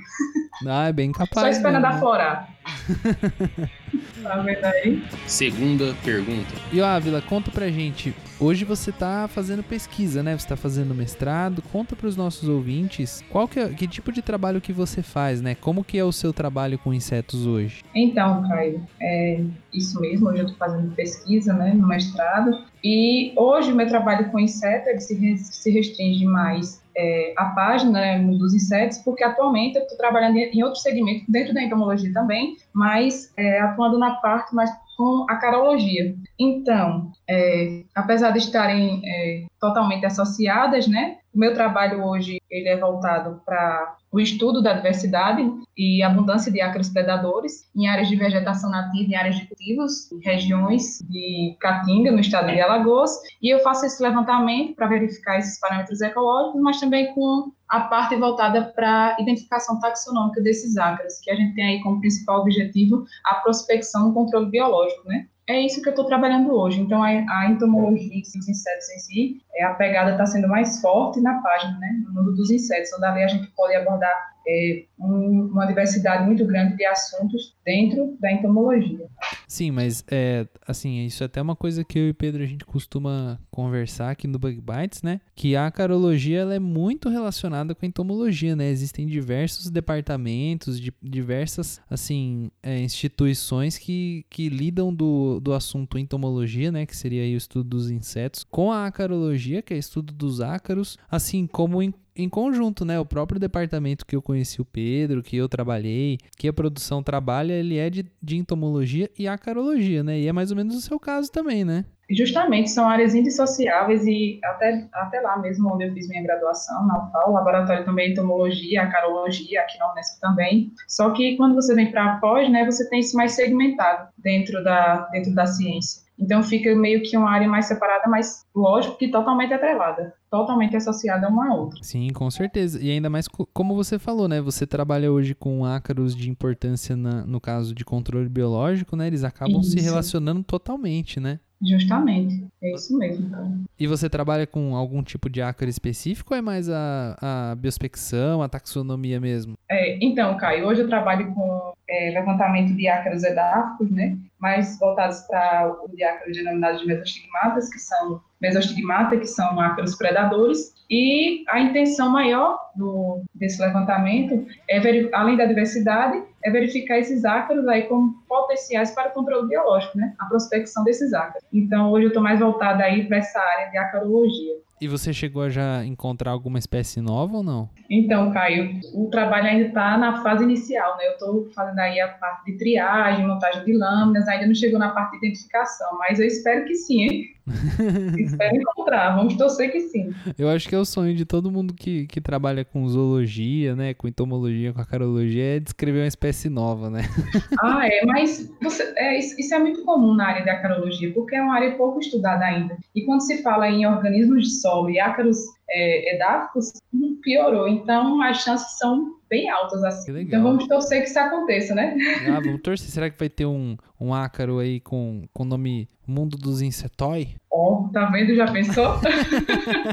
Ah, 0.65 0.87
é 0.87 0.93
bem 0.93 1.11
capaz. 1.11 1.41
Só 1.41 1.47
esperando 1.47 1.85
aflorar. 1.85 2.49
tá 4.23 4.37
vendo 4.37 4.65
aí? 4.65 5.03
Segunda 5.27 5.95
pergunta. 6.03 6.53
E 6.71 6.81
ó, 6.81 6.85
Ávila, 6.85 7.21
conta 7.21 7.51
pra 7.51 7.69
gente 7.69 8.13
hoje 8.41 8.65
você 8.65 8.89
está 8.89 9.27
fazendo 9.27 9.63
pesquisa, 9.63 10.23
né? 10.23 10.31
Você 10.31 10.45
está 10.45 10.55
fazendo 10.55 10.95
mestrado. 10.95 11.61
Conta 11.71 11.95
para 11.95 12.07
os 12.07 12.17
nossos 12.17 12.49
ouvintes 12.49 13.23
qual 13.29 13.47
que, 13.47 13.59
é, 13.59 13.69
que 13.69 13.87
tipo 13.87 14.11
de 14.11 14.21
trabalho 14.21 14.59
que 14.59 14.73
você 14.73 15.01
faz, 15.01 15.41
né? 15.41 15.55
Como 15.55 15.83
que 15.83 15.97
é 15.97 16.03
o 16.03 16.11
seu 16.11 16.33
trabalho 16.33 16.79
com 16.79 16.93
insetos 16.93 17.45
hoje? 17.45 17.83
Então, 17.93 18.47
Caio, 18.49 18.85
é 18.99 19.43
isso 19.71 19.99
mesmo. 20.01 20.29
Hoje 20.29 20.39
eu 20.39 20.45
estou 20.45 20.57
fazendo 20.57 20.93
pesquisa, 20.95 21.53
né, 21.53 21.73
no 21.73 21.87
mestrado. 21.87 22.65
E 22.83 23.31
hoje 23.37 23.71
o 23.71 23.75
meu 23.75 23.87
trabalho 23.87 24.31
com 24.31 24.39
insetos 24.39 25.03
se, 25.03 25.69
restringe 25.69 26.25
mais 26.25 26.81
é, 26.97 27.33
página 27.55 27.91
né, 27.91 28.19
dos 28.19 28.53
insetos, 28.53 28.97
porque 28.99 29.23
atualmente 29.23 29.77
eu 29.77 29.83
estou 29.83 29.97
trabalhando 29.97 30.37
em 30.37 30.63
outro 30.63 30.79
segmento, 30.79 31.25
dentro 31.29 31.53
da 31.53 31.61
entomologia 31.61 32.11
também, 32.11 32.57
mas 32.73 33.31
é, 33.37 33.59
atuando 33.61 33.97
na 33.99 34.15
parte 34.15 34.53
mais 34.55 34.71
com 35.01 35.25
a 35.27 35.35
carologia. 35.37 36.15
Então, 36.39 37.11
é, 37.27 37.81
apesar 37.95 38.29
de 38.29 38.37
estarem 38.37 39.01
é, 39.03 39.45
totalmente 39.59 40.05
associadas, 40.05 40.87
né, 40.87 41.17
o 41.33 41.39
meu 41.39 41.53
trabalho 41.53 42.03
hoje 42.03 42.41
ele 42.49 42.67
é 42.67 42.77
voltado 42.77 43.41
para 43.45 43.95
o 44.11 44.19
estudo 44.19 44.61
da 44.61 44.73
diversidade 44.73 45.41
e 45.77 46.03
abundância 46.03 46.51
de 46.51 46.59
ácaros 46.59 46.89
predadores 46.89 47.69
em 47.73 47.87
áreas 47.87 48.09
de 48.09 48.17
vegetação 48.17 48.69
nativa, 48.69 49.09
em 49.09 49.15
áreas 49.15 49.37
de 49.37 49.47
cultivos, 49.47 50.11
em 50.11 50.19
regiões 50.19 50.99
de 51.09 51.55
Caatinga, 51.59 52.11
no 52.11 52.19
estado 52.19 52.51
de 52.51 52.59
Alagoas, 52.59 53.11
e 53.41 53.49
eu 53.49 53.59
faço 53.59 53.85
esse 53.85 54.03
levantamento 54.03 54.75
para 54.75 54.87
verificar 54.87 55.39
esses 55.39 55.57
parâmetros 55.59 56.01
ecológicos, 56.01 56.61
mas 56.61 56.79
também 56.79 57.13
com 57.13 57.51
a 57.69 57.79
parte 57.81 58.17
voltada 58.17 58.65
para 58.75 59.15
a 59.15 59.21
identificação 59.21 59.79
taxonômica 59.79 60.41
desses 60.41 60.77
ácaros, 60.77 61.19
que 61.21 61.31
a 61.31 61.35
gente 61.35 61.55
tem 61.55 61.63
aí 61.63 61.81
como 61.81 62.01
principal 62.01 62.41
objetivo 62.41 63.05
a 63.23 63.35
prospecção 63.35 64.11
e 64.11 64.13
controle 64.13 64.49
biológico, 64.49 65.07
né? 65.07 65.27
É 65.47 65.59
isso 65.59 65.81
que 65.81 65.89
eu 65.89 65.91
estou 65.91 66.05
trabalhando 66.05 66.53
hoje. 66.53 66.79
Então, 66.79 67.03
a, 67.03 67.09
a 67.09 67.49
entomologia 67.49 68.21
dos 68.21 68.47
insetos 68.47 68.89
em 68.89 68.99
si, 68.99 69.41
é, 69.55 69.63
a 69.63 69.73
pegada 69.73 70.11
está 70.11 70.25
sendo 70.25 70.47
mais 70.47 70.81
forte 70.81 71.19
na 71.19 71.41
página, 71.41 71.77
né, 71.79 72.01
no 72.03 72.13
mundo 72.13 72.35
dos 72.35 72.49
insetos, 72.49 72.91
onde 72.93 73.05
ali 73.05 73.23
a 73.23 73.27
gente 73.27 73.47
pode 73.51 73.75
abordar 73.75 74.30
é, 74.47 74.85
um, 74.99 75.49
uma 75.51 75.65
diversidade 75.65 76.25
muito 76.25 76.45
grande 76.45 76.75
de 76.75 76.85
assuntos 76.85 77.55
dentro 77.65 78.17
da 78.19 78.31
entomologia. 78.31 79.07
Sim, 79.47 79.71
mas 79.71 80.03
é, 80.09 80.47
assim, 80.65 81.05
isso 81.05 81.23
é 81.23 81.25
até 81.25 81.41
uma 81.41 81.55
coisa 81.55 81.83
que 81.83 81.99
eu 81.99 82.07
e 82.09 82.13
Pedro 82.13 82.41
a 82.41 82.45
gente 82.45 82.65
costuma 82.65 83.39
conversar 83.49 84.11
aqui 84.11 84.27
no 84.27 84.39
Bug 84.39 84.61
Bites, 84.61 85.01
né? 85.01 85.19
Que 85.35 85.55
a 85.55 85.69
carologia 85.69 86.39
ela 86.39 86.55
é 86.55 86.59
muito 86.59 87.09
relacionada 87.09 87.75
com 87.75 87.85
a 87.85 87.87
entomologia, 87.87 88.55
né? 88.55 88.69
Existem 88.69 89.05
diversos 89.05 89.69
departamentos, 89.69 90.79
de, 90.79 90.93
diversas 91.01 91.81
assim 91.89 92.49
é, 92.63 92.79
instituições 92.79 93.77
que, 93.77 94.25
que 94.29 94.49
lidam 94.49 94.93
do, 94.93 95.39
do 95.39 95.53
assunto 95.53 95.97
entomologia, 95.97 96.71
né? 96.71 96.85
Que 96.85 96.95
seria 96.95 97.23
o 97.33 97.37
estudo 97.37 97.69
dos 97.69 97.91
insetos, 97.91 98.43
com 98.43 98.71
a 98.71 98.87
acarologia, 98.87 99.61
que 99.61 99.73
é 99.73 99.77
estudo 99.77 100.13
dos 100.13 100.41
ácaros, 100.41 100.97
assim 101.09 101.45
como 101.45 101.81
em 101.81 101.93
em 102.21 102.29
conjunto, 102.29 102.85
né? 102.85 102.99
O 102.99 103.05
próprio 103.05 103.39
departamento 103.39 104.05
que 104.05 104.15
eu 104.15 104.21
conheci 104.21 104.61
o 104.61 104.65
Pedro, 104.65 105.23
que 105.23 105.37
eu 105.37 105.49
trabalhei, 105.49 106.17
que 106.37 106.47
a 106.47 106.53
produção 106.53 107.01
trabalha, 107.03 107.53
ele 107.53 107.77
é 107.77 107.89
de, 107.89 108.05
de 108.21 108.37
entomologia 108.37 109.09
e 109.17 109.27
acarologia, 109.27 110.03
né? 110.03 110.19
E 110.19 110.27
é 110.27 110.33
mais 110.33 110.51
ou 110.51 110.57
menos 110.57 110.75
o 110.75 110.81
seu 110.81 110.99
caso 110.99 111.31
também, 111.31 111.63
né? 111.63 111.85
Justamente, 112.09 112.69
são 112.69 112.89
áreas 112.89 113.15
indissociáveis 113.15 114.05
e 114.05 114.39
até, 114.43 114.85
até 114.93 115.21
lá 115.21 115.39
mesmo 115.39 115.73
onde 115.73 115.85
eu 115.85 115.93
fiz 115.93 116.09
minha 116.09 116.21
graduação, 116.21 116.85
na 116.85 117.05
UFAL, 117.05 117.29
o 117.29 117.33
laboratório 117.33 117.85
também 117.85 118.07
de 118.07 118.13
entomologia, 118.13 118.81
acarologia, 118.81 119.61
aqui 119.61 119.79
na 119.79 119.91
Unesco 119.91 120.19
também. 120.19 120.71
Só 120.89 121.11
que 121.11 121.37
quando 121.37 121.55
você 121.55 121.73
vem 121.73 121.89
para 121.89 122.13
a 122.13 122.17
pós, 122.17 122.51
né, 122.51 122.65
você 122.65 122.89
tem 122.89 122.99
isso 122.99 123.15
mais 123.15 123.31
segmentado 123.31 124.09
dentro 124.17 124.61
da, 124.63 125.07
dentro 125.11 125.33
da 125.33 125.45
ciência. 125.45 126.01
Então 126.21 126.43
fica 126.43 126.75
meio 126.75 127.01
que 127.01 127.17
uma 127.17 127.31
área 127.31 127.47
mais 127.47 127.65
separada, 127.65 128.07
mas 128.07 128.45
lógico 128.55 128.97
que 128.97 129.09
totalmente 129.09 129.53
atrelada, 129.53 130.13
totalmente 130.29 130.75
associada 130.75 131.27
uma 131.27 131.49
à 131.49 131.55
outra. 131.55 131.79
Sim, 131.81 132.09
com 132.13 132.29
certeza. 132.29 132.79
E 132.79 132.91
ainda 132.91 133.09
mais 133.09 133.27
como 133.27 133.75
você 133.75 133.97
falou, 133.97 134.27
né? 134.27 134.39
Você 134.39 134.67
trabalha 134.67 135.11
hoje 135.11 135.33
com 135.33 135.65
ácaros 135.65 136.15
de 136.15 136.29
importância 136.29 136.95
na, 136.95 137.25
no 137.25 137.41
caso 137.41 137.73
de 137.73 137.83
controle 137.83 138.29
biológico, 138.29 138.95
né? 138.95 139.07
Eles 139.07 139.23
acabam 139.23 139.61
isso. 139.61 139.71
se 139.71 139.79
relacionando 139.79 140.43
totalmente, 140.43 141.19
né? 141.19 141.39
Justamente, 141.63 142.43
é 142.61 142.73
isso 142.73 142.97
mesmo. 142.97 143.29
Cara. 143.29 143.51
E 143.79 143.85
você 143.85 144.09
trabalha 144.09 144.47
com 144.47 144.75
algum 144.75 145.03
tipo 145.03 145.29
de 145.29 145.43
ácaro 145.43 145.69
específico 145.69 146.33
ou 146.33 146.37
é 146.37 146.41
mais 146.41 146.67
a, 146.67 147.15
a 147.21 147.55
biospecção, 147.55 148.41
a 148.41 148.49
taxonomia 148.49 149.19
mesmo? 149.19 149.53
É, 149.69 150.03
então, 150.03 150.35
Caio, 150.37 150.65
hoje 150.65 150.81
eu 150.81 150.87
trabalho 150.87 151.31
com 151.33 151.73
é, 151.87 152.11
levantamento 152.11 152.75
de 152.75 152.87
ácaros 152.87 153.23
edáficos, 153.23 153.91
né? 153.91 154.17
Mais 154.41 154.77
voltados 154.79 155.19
para 155.21 155.71
o 155.83 155.95
diácaro 155.95 156.31
denominados 156.31 156.81
de 156.81 156.87
mesostigmatas, 156.87 157.69
que 157.69 157.79
são 157.79 158.21
mesostigmata, 158.41 159.17
que 159.17 159.27
são 159.27 159.59
ácaros 159.59 159.95
predadores, 159.95 160.73
e 160.89 161.45
a 161.47 161.59
intenção 161.59 162.09
maior 162.09 162.59
do, 162.75 163.21
desse 163.35 163.61
levantamento 163.61 164.45
é, 164.67 164.81
além 165.13 165.37
da 165.37 165.45
diversidade, 165.45 166.21
é 166.43 166.49
verificar 166.49 166.97
esses 166.97 167.23
ácaros 167.23 167.67
aí 167.67 167.83
como 167.83 168.13
potenciais 168.27 168.91
para 168.91 169.09
o 169.09 169.13
controle 169.13 169.47
biológico, 169.47 169.97
né? 169.97 170.13
A 170.19 170.25
prospecção 170.25 170.83
desses 170.83 171.13
ácaros. 171.13 171.43
Então, 171.53 171.91
hoje 171.91 172.05
eu 172.05 172.09
estou 172.09 172.23
mais 172.23 172.39
voltada 172.39 172.83
aí 172.83 173.07
para 173.07 173.17
essa 173.17 173.39
área 173.39 173.69
de 173.69 173.77
acarologia. 173.77 174.55
E 174.81 174.87
você 174.87 175.13
chegou 175.13 175.43
a 175.43 175.49
já 175.49 175.85
encontrar 175.85 176.31
alguma 176.31 176.57
espécie 176.57 176.99
nova 176.99 177.37
ou 177.37 177.43
não? 177.43 177.69
Então, 177.87 178.31
Caio, 178.31 178.79
o 178.95 179.11
trabalho 179.11 179.45
ainda 179.45 179.67
está 179.67 179.95
na 179.95 180.23
fase 180.23 180.43
inicial, 180.43 180.97
né? 180.97 181.05
Eu 181.05 181.11
estou 181.11 181.51
fazendo 181.53 181.77
aí 181.77 181.99
a 181.99 182.07
parte 182.07 182.51
de 182.51 182.57
triagem, 182.57 183.27
montagem 183.27 183.63
de 183.63 183.77
lâminas, 183.77 184.27
ainda 184.27 184.47
não 184.47 184.55
chegou 184.55 184.79
na 184.79 184.89
parte 184.89 185.11
de 185.11 185.17
identificação, 185.27 185.99
mas 185.99 186.19
eu 186.19 186.25
espero 186.25 186.65
que 186.65 186.73
sim, 186.73 187.03
hein? 187.03 187.25
espero 188.17 188.55
encontrar, 188.55 189.15
vamos 189.15 189.35
torcer 189.35 189.71
que 189.71 189.81
sim. 189.81 190.13
Eu 190.37 190.49
acho 190.49 190.67
que 190.69 190.75
é 190.75 190.77
o 190.77 190.85
sonho 190.85 191.15
de 191.15 191.25
todo 191.25 191.51
mundo 191.51 191.73
que, 191.73 192.05
que 192.07 192.21
trabalha 192.21 192.63
com 192.63 192.87
zoologia, 192.87 193.75
né? 193.75 193.93
Com 193.93 194.07
entomologia, 194.07 194.73
com 194.73 194.81
acarologia, 194.81 195.57
é 195.57 195.59
descrever 195.59 196.01
uma 196.01 196.07
espécie 196.07 196.49
nova, 196.49 196.89
né? 196.89 197.01
ah, 197.61 197.87
é, 197.87 198.05
mas 198.05 198.51
você, 198.61 198.83
é, 198.95 199.17
isso 199.17 199.53
é 199.53 199.59
muito 199.59 199.83
comum 199.83 200.13
na 200.13 200.27
área 200.27 200.45
da 200.45 200.53
acarologia, 200.53 201.11
porque 201.13 201.35
é 201.35 201.41
uma 201.41 201.55
área 201.55 201.75
pouco 201.75 201.99
estudada 201.99 202.45
ainda. 202.45 202.77
E 202.95 203.03
quando 203.05 203.21
se 203.21 203.41
fala 203.41 203.69
em 203.69 203.85
organismos 203.85 204.43
de 204.43 204.51
solo 204.61 204.89
e 204.89 204.99
ácaros 204.99 205.37
é, 205.71 206.15
edáficos, 206.15 206.73
piorou. 207.21 207.67
Então, 207.67 208.21
as 208.21 208.43
chances 208.43 208.77
são 208.77 209.15
bem 209.29 209.49
altas 209.49 209.83
assim. 209.83 210.19
Então, 210.19 210.43
vamos 210.43 210.67
torcer 210.67 211.01
que 211.01 211.09
isso 211.09 211.19
aconteça, 211.19 211.73
né? 211.73 211.95
Ah, 212.27 212.39
vamos 212.39 212.61
torcer. 212.61 212.89
Será 212.89 213.09
que 213.09 213.17
vai 213.17 213.29
ter 213.29 213.45
um, 213.45 213.77
um 213.99 214.13
ácaro 214.13 214.59
aí 214.59 214.79
com 214.79 215.23
o 215.33 215.45
nome 215.45 215.87
Mundo 216.05 216.35
dos 216.35 216.61
Insetói? 216.61 217.35
Ó, 217.49 217.85
oh, 217.85 217.89
tá 217.89 218.05
vendo? 218.07 218.35
Já 218.35 218.51
pensou? 218.51 218.99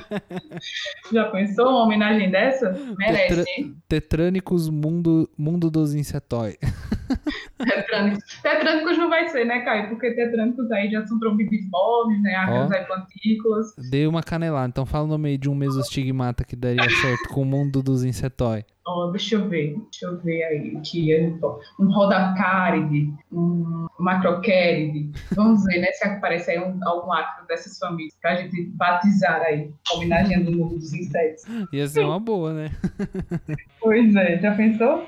Já 1.12 1.24
pensou 1.30 1.68
uma 1.68 1.84
homenagem 1.84 2.30
dessa? 2.30 2.72
Merece. 2.98 3.36
Tetra 3.36 3.74
Tetrânicos 3.88 4.68
Mundo, 4.68 5.30
Mundo 5.38 5.70
dos 5.70 5.94
Insetói. 5.94 6.56
Tetrânicos. 7.58 8.24
Tetrânicos 8.42 8.98
não 8.98 9.08
vai 9.08 9.28
ser, 9.28 9.44
né, 9.44 9.60
Caio? 9.60 9.88
Porque 9.88 10.12
tetrânicos 10.12 10.70
aí 10.70 10.90
já 10.90 11.06
são 11.06 11.18
trombidiformes, 11.18 12.22
né? 12.22 12.34
Ácaros 12.34 12.72
aí 12.72 12.84
plantículas. 12.84 13.74
Dei 13.90 14.06
uma 14.06 14.22
canelada. 14.22 14.68
Então 14.68 14.86
fala 14.86 15.04
o 15.04 15.08
nome 15.08 15.36
de 15.38 15.48
um 15.48 15.54
mesostigmata 15.54 16.44
que 16.44 16.56
daria 16.56 16.88
certo 16.88 17.28
com 17.30 17.42
o 17.42 17.44
Mundo 17.44 17.82
dos 17.82 18.04
Insetói. 18.04 18.64
Oh, 18.90 19.10
deixa 19.10 19.34
eu 19.34 19.46
ver, 19.46 19.76
deixa 19.90 20.06
eu 20.06 20.16
ver 20.18 20.42
aí 20.44 20.74
o 20.74 20.80
que 20.80 21.12
é 21.12 21.30
um 21.78 21.92
rodacáride, 21.92 23.12
um 23.30 23.86
macrocéride. 23.98 25.10
Vamos 25.32 25.62
ver, 25.64 25.80
né, 25.80 25.88
se 25.92 26.08
aparece 26.08 26.52
aí 26.52 26.58
um, 26.58 26.78
algum 26.82 27.12
ácaro 27.12 27.46
dessas 27.46 27.76
famílias 27.78 28.14
para 28.22 28.32
a 28.32 28.36
gente 28.36 28.62
batizar 28.70 29.42
aí, 29.42 29.70
homenageando 29.92 30.50
o 30.50 30.54
mundo 30.54 30.78
dos 30.78 30.94
insetos. 30.94 31.42
Ia 31.70 31.86
ser 31.86 32.02
uma 32.06 32.18
boa, 32.18 32.54
né? 32.54 32.70
pois 33.78 34.16
é, 34.16 34.38
já 34.38 34.54
pensou? 34.54 35.06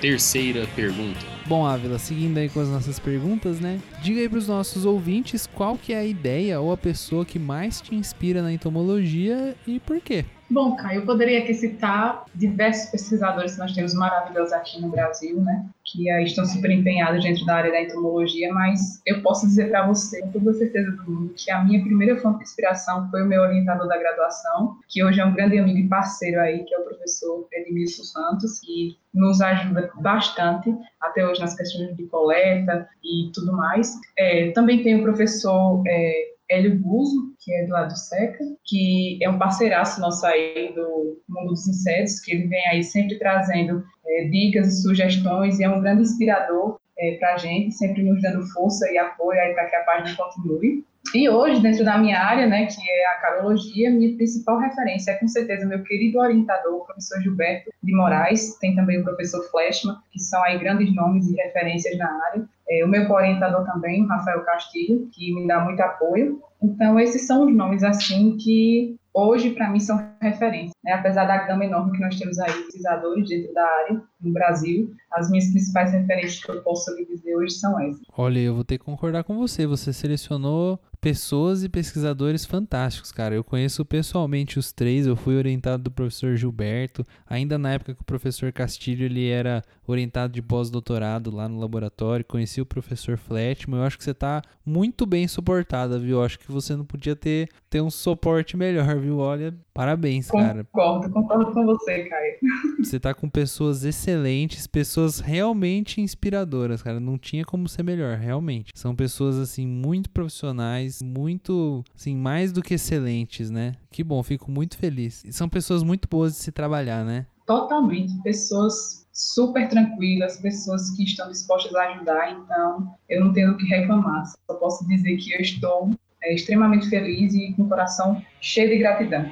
Terceira 0.00 0.66
pergunta. 0.74 1.20
Bom, 1.46 1.66
Ávila, 1.66 1.98
seguindo 1.98 2.38
aí 2.38 2.48
com 2.48 2.60
as 2.60 2.68
nossas 2.70 2.98
perguntas, 2.98 3.60
né? 3.60 3.78
Diga 4.00 4.20
aí 4.20 4.28
para 4.30 4.38
os 4.38 4.48
nossos 4.48 4.86
ouvintes 4.86 5.46
qual 5.46 5.76
que 5.76 5.92
é 5.92 5.98
a 5.98 6.04
ideia 6.04 6.58
ou 6.58 6.72
a 6.72 6.76
pessoa 6.78 7.26
que 7.26 7.38
mais 7.38 7.82
te 7.82 7.94
inspira 7.94 8.40
na 8.40 8.50
entomologia 8.50 9.54
e 9.66 9.78
por 9.78 10.00
quê? 10.00 10.24
Bom, 10.50 10.76
Caio, 10.76 11.00
eu 11.00 11.06
poderia 11.06 11.40
aqui 11.40 11.54
citar 11.54 12.24
diversos 12.34 12.90
pesquisadores 12.90 13.54
que 13.54 13.58
nós 13.58 13.72
temos 13.72 13.94
maravilhosos 13.94 14.52
aqui 14.52 14.80
no 14.80 14.90
Brasil, 14.90 15.40
né? 15.40 15.66
Que 15.84 16.08
estão 16.22 16.44
super 16.44 16.70
empenhados 16.70 17.24
dentro 17.24 17.46
da 17.46 17.56
área 17.56 17.72
da 17.72 17.80
entomologia, 17.80 18.52
mas 18.52 19.00
eu 19.06 19.22
posso 19.22 19.46
dizer 19.46 19.70
para 19.70 19.86
você, 19.86 20.20
com 20.20 20.32
toda 20.32 20.52
certeza 20.52 20.90
do 20.90 21.10
mundo, 21.10 21.34
que 21.34 21.50
a 21.50 21.64
minha 21.64 21.82
primeira 21.82 22.20
fonte 22.20 22.38
de 22.38 22.44
inspiração 22.44 23.08
foi 23.10 23.22
o 23.22 23.26
meu 23.26 23.40
orientador 23.40 23.88
da 23.88 23.98
graduação, 23.98 24.76
que 24.88 25.02
hoje 25.02 25.20
é 25.20 25.24
um 25.24 25.34
grande 25.34 25.58
amigo 25.58 25.78
e 25.78 25.88
parceiro 25.88 26.38
aí, 26.40 26.62
que 26.64 26.74
é 26.74 26.78
o 26.78 26.84
professor 26.84 27.48
Edmilson 27.52 28.02
Santos, 28.02 28.60
que 28.60 28.96
nos 29.14 29.40
ajuda 29.40 29.90
bastante 30.00 30.74
até 31.00 31.26
hoje 31.26 31.40
nas 31.40 31.56
questões 31.56 31.96
de 31.96 32.04
coleta 32.06 32.86
e 33.02 33.30
tudo 33.32 33.52
mais. 33.52 33.94
É, 34.18 34.50
também 34.50 34.82
tem 34.82 35.00
o 35.00 35.02
professor 35.02 35.82
é, 35.86 36.33
Hélio 36.50 36.78
Buzo, 36.78 37.34
que 37.40 37.52
é 37.52 37.66
do 37.66 37.72
lado 37.72 37.88
do 37.88 37.98
SECA, 37.98 38.44
que 38.64 39.18
é 39.22 39.28
um 39.28 39.38
parceiraço 39.38 40.00
nosso 40.00 40.24
aí 40.26 40.72
do 40.74 41.22
mundo 41.28 41.50
dos 41.50 41.66
insetos, 41.66 42.20
que 42.20 42.32
ele 42.32 42.48
vem 42.48 42.66
aí 42.68 42.82
sempre 42.82 43.18
trazendo 43.18 43.82
é, 44.06 44.24
dicas 44.24 44.68
e 44.68 44.82
sugestões 44.82 45.58
e 45.58 45.64
é 45.64 45.68
um 45.68 45.80
grande 45.80 46.02
inspirador 46.02 46.78
é, 46.98 47.16
para 47.18 47.34
a 47.34 47.38
gente, 47.38 47.74
sempre 47.74 48.02
nos 48.02 48.20
dando 48.22 48.46
força 48.52 48.90
e 48.90 48.98
apoio 48.98 49.40
aí 49.40 49.54
para 49.54 49.66
que 49.66 49.76
a 49.76 49.84
página 49.84 50.16
continue. 50.16 50.84
E 51.14 51.28
hoje, 51.28 51.60
dentro 51.60 51.84
da 51.84 51.98
minha 51.98 52.18
área, 52.18 52.46
né, 52.46 52.66
que 52.66 52.90
é 52.90 53.06
a 53.08 53.20
carologia, 53.20 53.90
minha 53.90 54.16
principal 54.16 54.58
referência 54.58 55.12
é 55.12 55.14
com 55.14 55.28
certeza 55.28 55.66
meu 55.66 55.82
querido 55.82 56.18
orientador, 56.18 56.74
o 56.74 56.84
professor 56.84 57.20
Gilberto 57.20 57.70
de 57.82 57.94
Moraes, 57.94 58.58
tem 58.58 58.74
também 58.74 59.00
o 59.00 59.04
professor 59.04 59.42
Fleshman, 59.50 59.96
que 60.10 60.18
são 60.18 60.42
aí 60.42 60.58
grandes 60.58 60.94
nomes 60.94 61.30
e 61.30 61.36
referências 61.36 61.96
na 61.98 62.10
área. 62.26 62.44
É, 62.68 62.84
o 62.84 62.88
meu 62.88 63.08
orientador 63.10 63.64
também, 63.64 64.02
o 64.02 64.08
Rafael 64.08 64.40
Castilho, 64.44 65.08
que 65.12 65.34
me 65.34 65.46
dá 65.46 65.60
muito 65.60 65.80
apoio. 65.80 66.40
Então, 66.62 66.98
esses 66.98 67.26
são 67.26 67.46
os 67.46 67.54
nomes, 67.54 67.84
assim, 67.84 68.36
que 68.38 68.96
hoje, 69.12 69.50
para 69.50 69.70
mim, 69.70 69.78
são 69.78 70.02
referências. 70.24 70.72
Né? 70.82 70.92
Apesar 70.92 71.26
da 71.26 71.46
gama 71.46 71.64
enorme 71.64 71.92
que 71.92 72.00
nós 72.00 72.18
temos 72.18 72.38
aí 72.38 72.52
de 72.52 72.58
pesquisadores 72.64 73.28
dentro 73.28 73.52
da 73.54 73.62
área, 73.62 74.02
no 74.20 74.32
Brasil, 74.32 74.92
as 75.12 75.30
minhas 75.30 75.50
principais 75.50 75.92
referências 75.92 76.42
que 76.42 76.50
eu 76.50 76.62
posso 76.62 76.90
lhe 76.96 77.04
dizer 77.06 77.36
hoje 77.36 77.54
são 77.54 77.78
essas. 77.80 78.00
Olha, 78.16 78.38
eu 78.38 78.54
vou 78.54 78.64
ter 78.64 78.78
que 78.78 78.84
concordar 78.84 79.22
com 79.24 79.36
você. 79.36 79.66
Você 79.66 79.92
selecionou 79.92 80.80
pessoas 81.00 81.62
e 81.62 81.68
pesquisadores 81.68 82.46
fantásticos, 82.46 83.12
cara. 83.12 83.34
Eu 83.34 83.44
conheço 83.44 83.84
pessoalmente 83.84 84.58
os 84.58 84.72
três. 84.72 85.06
Eu 85.06 85.14
fui 85.14 85.36
orientado 85.36 85.82
do 85.82 85.90
professor 85.90 86.34
Gilberto, 86.34 87.06
ainda 87.26 87.58
na 87.58 87.74
época 87.74 87.94
que 87.94 88.00
o 88.00 88.06
professor 88.06 88.50
Castilho 88.50 89.04
ele 89.04 89.28
era 89.28 89.62
orientado 89.86 90.32
de 90.32 90.40
pós-doutorado 90.40 91.30
lá 91.30 91.46
no 91.46 91.60
laboratório. 91.60 92.24
Conheci 92.24 92.60
o 92.62 92.66
professor 92.66 93.18
Fletman. 93.18 93.80
Eu 93.80 93.84
acho 93.84 93.98
que 93.98 94.04
você 94.04 94.12
está 94.12 94.40
muito 94.64 95.04
bem 95.04 95.28
suportada, 95.28 95.98
viu? 95.98 96.16
Eu 96.16 96.24
acho 96.24 96.38
que 96.38 96.50
você 96.50 96.74
não 96.74 96.86
podia 96.86 97.14
ter, 97.14 97.50
ter 97.68 97.82
um 97.82 97.90
suporte 97.90 98.56
melhor, 98.56 98.96
viu? 98.98 99.18
Olha, 99.18 99.54
parabéns, 99.74 100.13
cara. 100.22 100.64
Concordo, 100.64 101.10
concordo 101.10 101.52
com 101.52 101.64
você, 101.64 102.04
Caio. 102.04 102.34
Você 102.78 103.00
tá 103.00 103.14
com 103.14 103.28
pessoas 103.28 103.84
excelentes, 103.84 104.66
pessoas 104.66 105.20
realmente 105.20 106.00
inspiradoras, 106.00 106.82
cara. 106.82 107.00
Não 107.00 107.18
tinha 107.18 107.44
como 107.44 107.68
ser 107.68 107.82
melhor, 107.82 108.16
realmente. 108.16 108.72
São 108.74 108.94
pessoas, 108.94 109.38
assim, 109.38 109.66
muito 109.66 110.10
profissionais, 110.10 111.02
muito, 111.02 111.84
assim, 111.94 112.16
mais 112.16 112.52
do 112.52 112.62
que 112.62 112.74
excelentes, 112.74 113.50
né? 113.50 113.74
Que 113.90 114.04
bom, 114.04 114.22
fico 114.22 114.50
muito 114.50 114.76
feliz. 114.76 115.24
E 115.24 115.32
são 115.32 115.48
pessoas 115.48 115.82
muito 115.82 116.08
boas 116.08 116.32
de 116.32 116.38
se 116.38 116.52
trabalhar, 116.52 117.04
né? 117.04 117.26
Totalmente. 117.46 118.12
Pessoas 118.22 119.04
super 119.12 119.68
tranquilas, 119.68 120.38
pessoas 120.38 120.90
que 120.90 121.04
estão 121.04 121.30
dispostas 121.30 121.74
a 121.74 121.92
ajudar, 121.92 122.32
então 122.32 122.94
eu 123.08 123.24
não 123.24 123.32
tenho 123.32 123.52
o 123.52 123.56
que 123.56 123.66
reclamar. 123.66 124.24
Só 124.26 124.56
posso 124.56 124.86
dizer 124.88 125.16
que 125.16 125.32
eu 125.32 125.40
estou 125.40 125.90
é, 126.22 126.34
extremamente 126.34 126.88
feliz 126.88 127.32
e 127.34 127.52
com 127.52 127.62
o 127.62 127.68
coração 127.68 128.20
cheio 128.44 128.68
de 128.68 128.78
gratidão. 128.78 129.30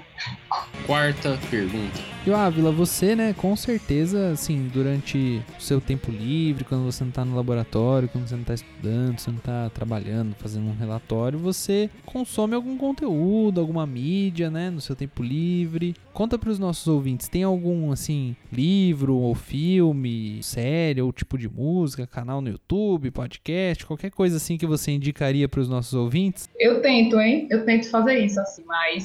Quarta 0.86 1.38
pergunta. 1.50 2.00
E 2.24 2.30
o 2.30 2.36
Ávila, 2.36 2.70
você, 2.70 3.16
né, 3.16 3.34
com 3.36 3.54
certeza, 3.56 4.30
assim, 4.30 4.70
durante 4.72 5.42
o 5.58 5.60
seu 5.60 5.80
tempo 5.80 6.10
livre, 6.10 6.64
quando 6.64 6.84
você 6.84 7.02
não 7.02 7.10
tá 7.10 7.24
no 7.24 7.34
laboratório, 7.34 8.08
quando 8.08 8.28
você 8.28 8.36
não 8.36 8.44
tá 8.44 8.54
estudando, 8.54 9.18
você 9.18 9.30
não 9.30 9.38
tá 9.38 9.68
trabalhando, 9.70 10.34
fazendo 10.36 10.68
um 10.68 10.76
relatório, 10.76 11.36
você 11.36 11.90
consome 12.06 12.54
algum 12.54 12.78
conteúdo, 12.78 13.60
alguma 13.60 13.84
mídia, 13.84 14.50
né, 14.50 14.70
no 14.70 14.80
seu 14.80 14.94
tempo 14.94 15.20
livre. 15.20 15.96
Conta 16.12 16.38
para 16.38 16.50
os 16.50 16.60
nossos 16.60 16.86
ouvintes, 16.86 17.26
tem 17.26 17.42
algum, 17.42 17.90
assim, 17.90 18.36
livro 18.52 19.16
ou 19.16 19.34
filme, 19.34 20.38
série 20.42 21.02
ou 21.02 21.12
tipo 21.12 21.36
de 21.36 21.48
música, 21.48 22.06
canal 22.06 22.40
no 22.40 22.50
YouTube, 22.50 23.10
podcast, 23.10 23.84
qualquer 23.84 24.10
coisa 24.10 24.36
assim 24.36 24.56
que 24.56 24.66
você 24.66 24.92
indicaria 24.92 25.48
para 25.48 25.60
os 25.60 25.68
nossos 25.68 25.94
ouvintes? 25.94 26.48
Eu 26.56 26.80
tento, 26.80 27.18
hein? 27.18 27.48
Eu 27.50 27.64
tento 27.64 27.90
fazer 27.90 28.24
isso, 28.24 28.38
assim, 28.38 28.62
mas 28.64 29.01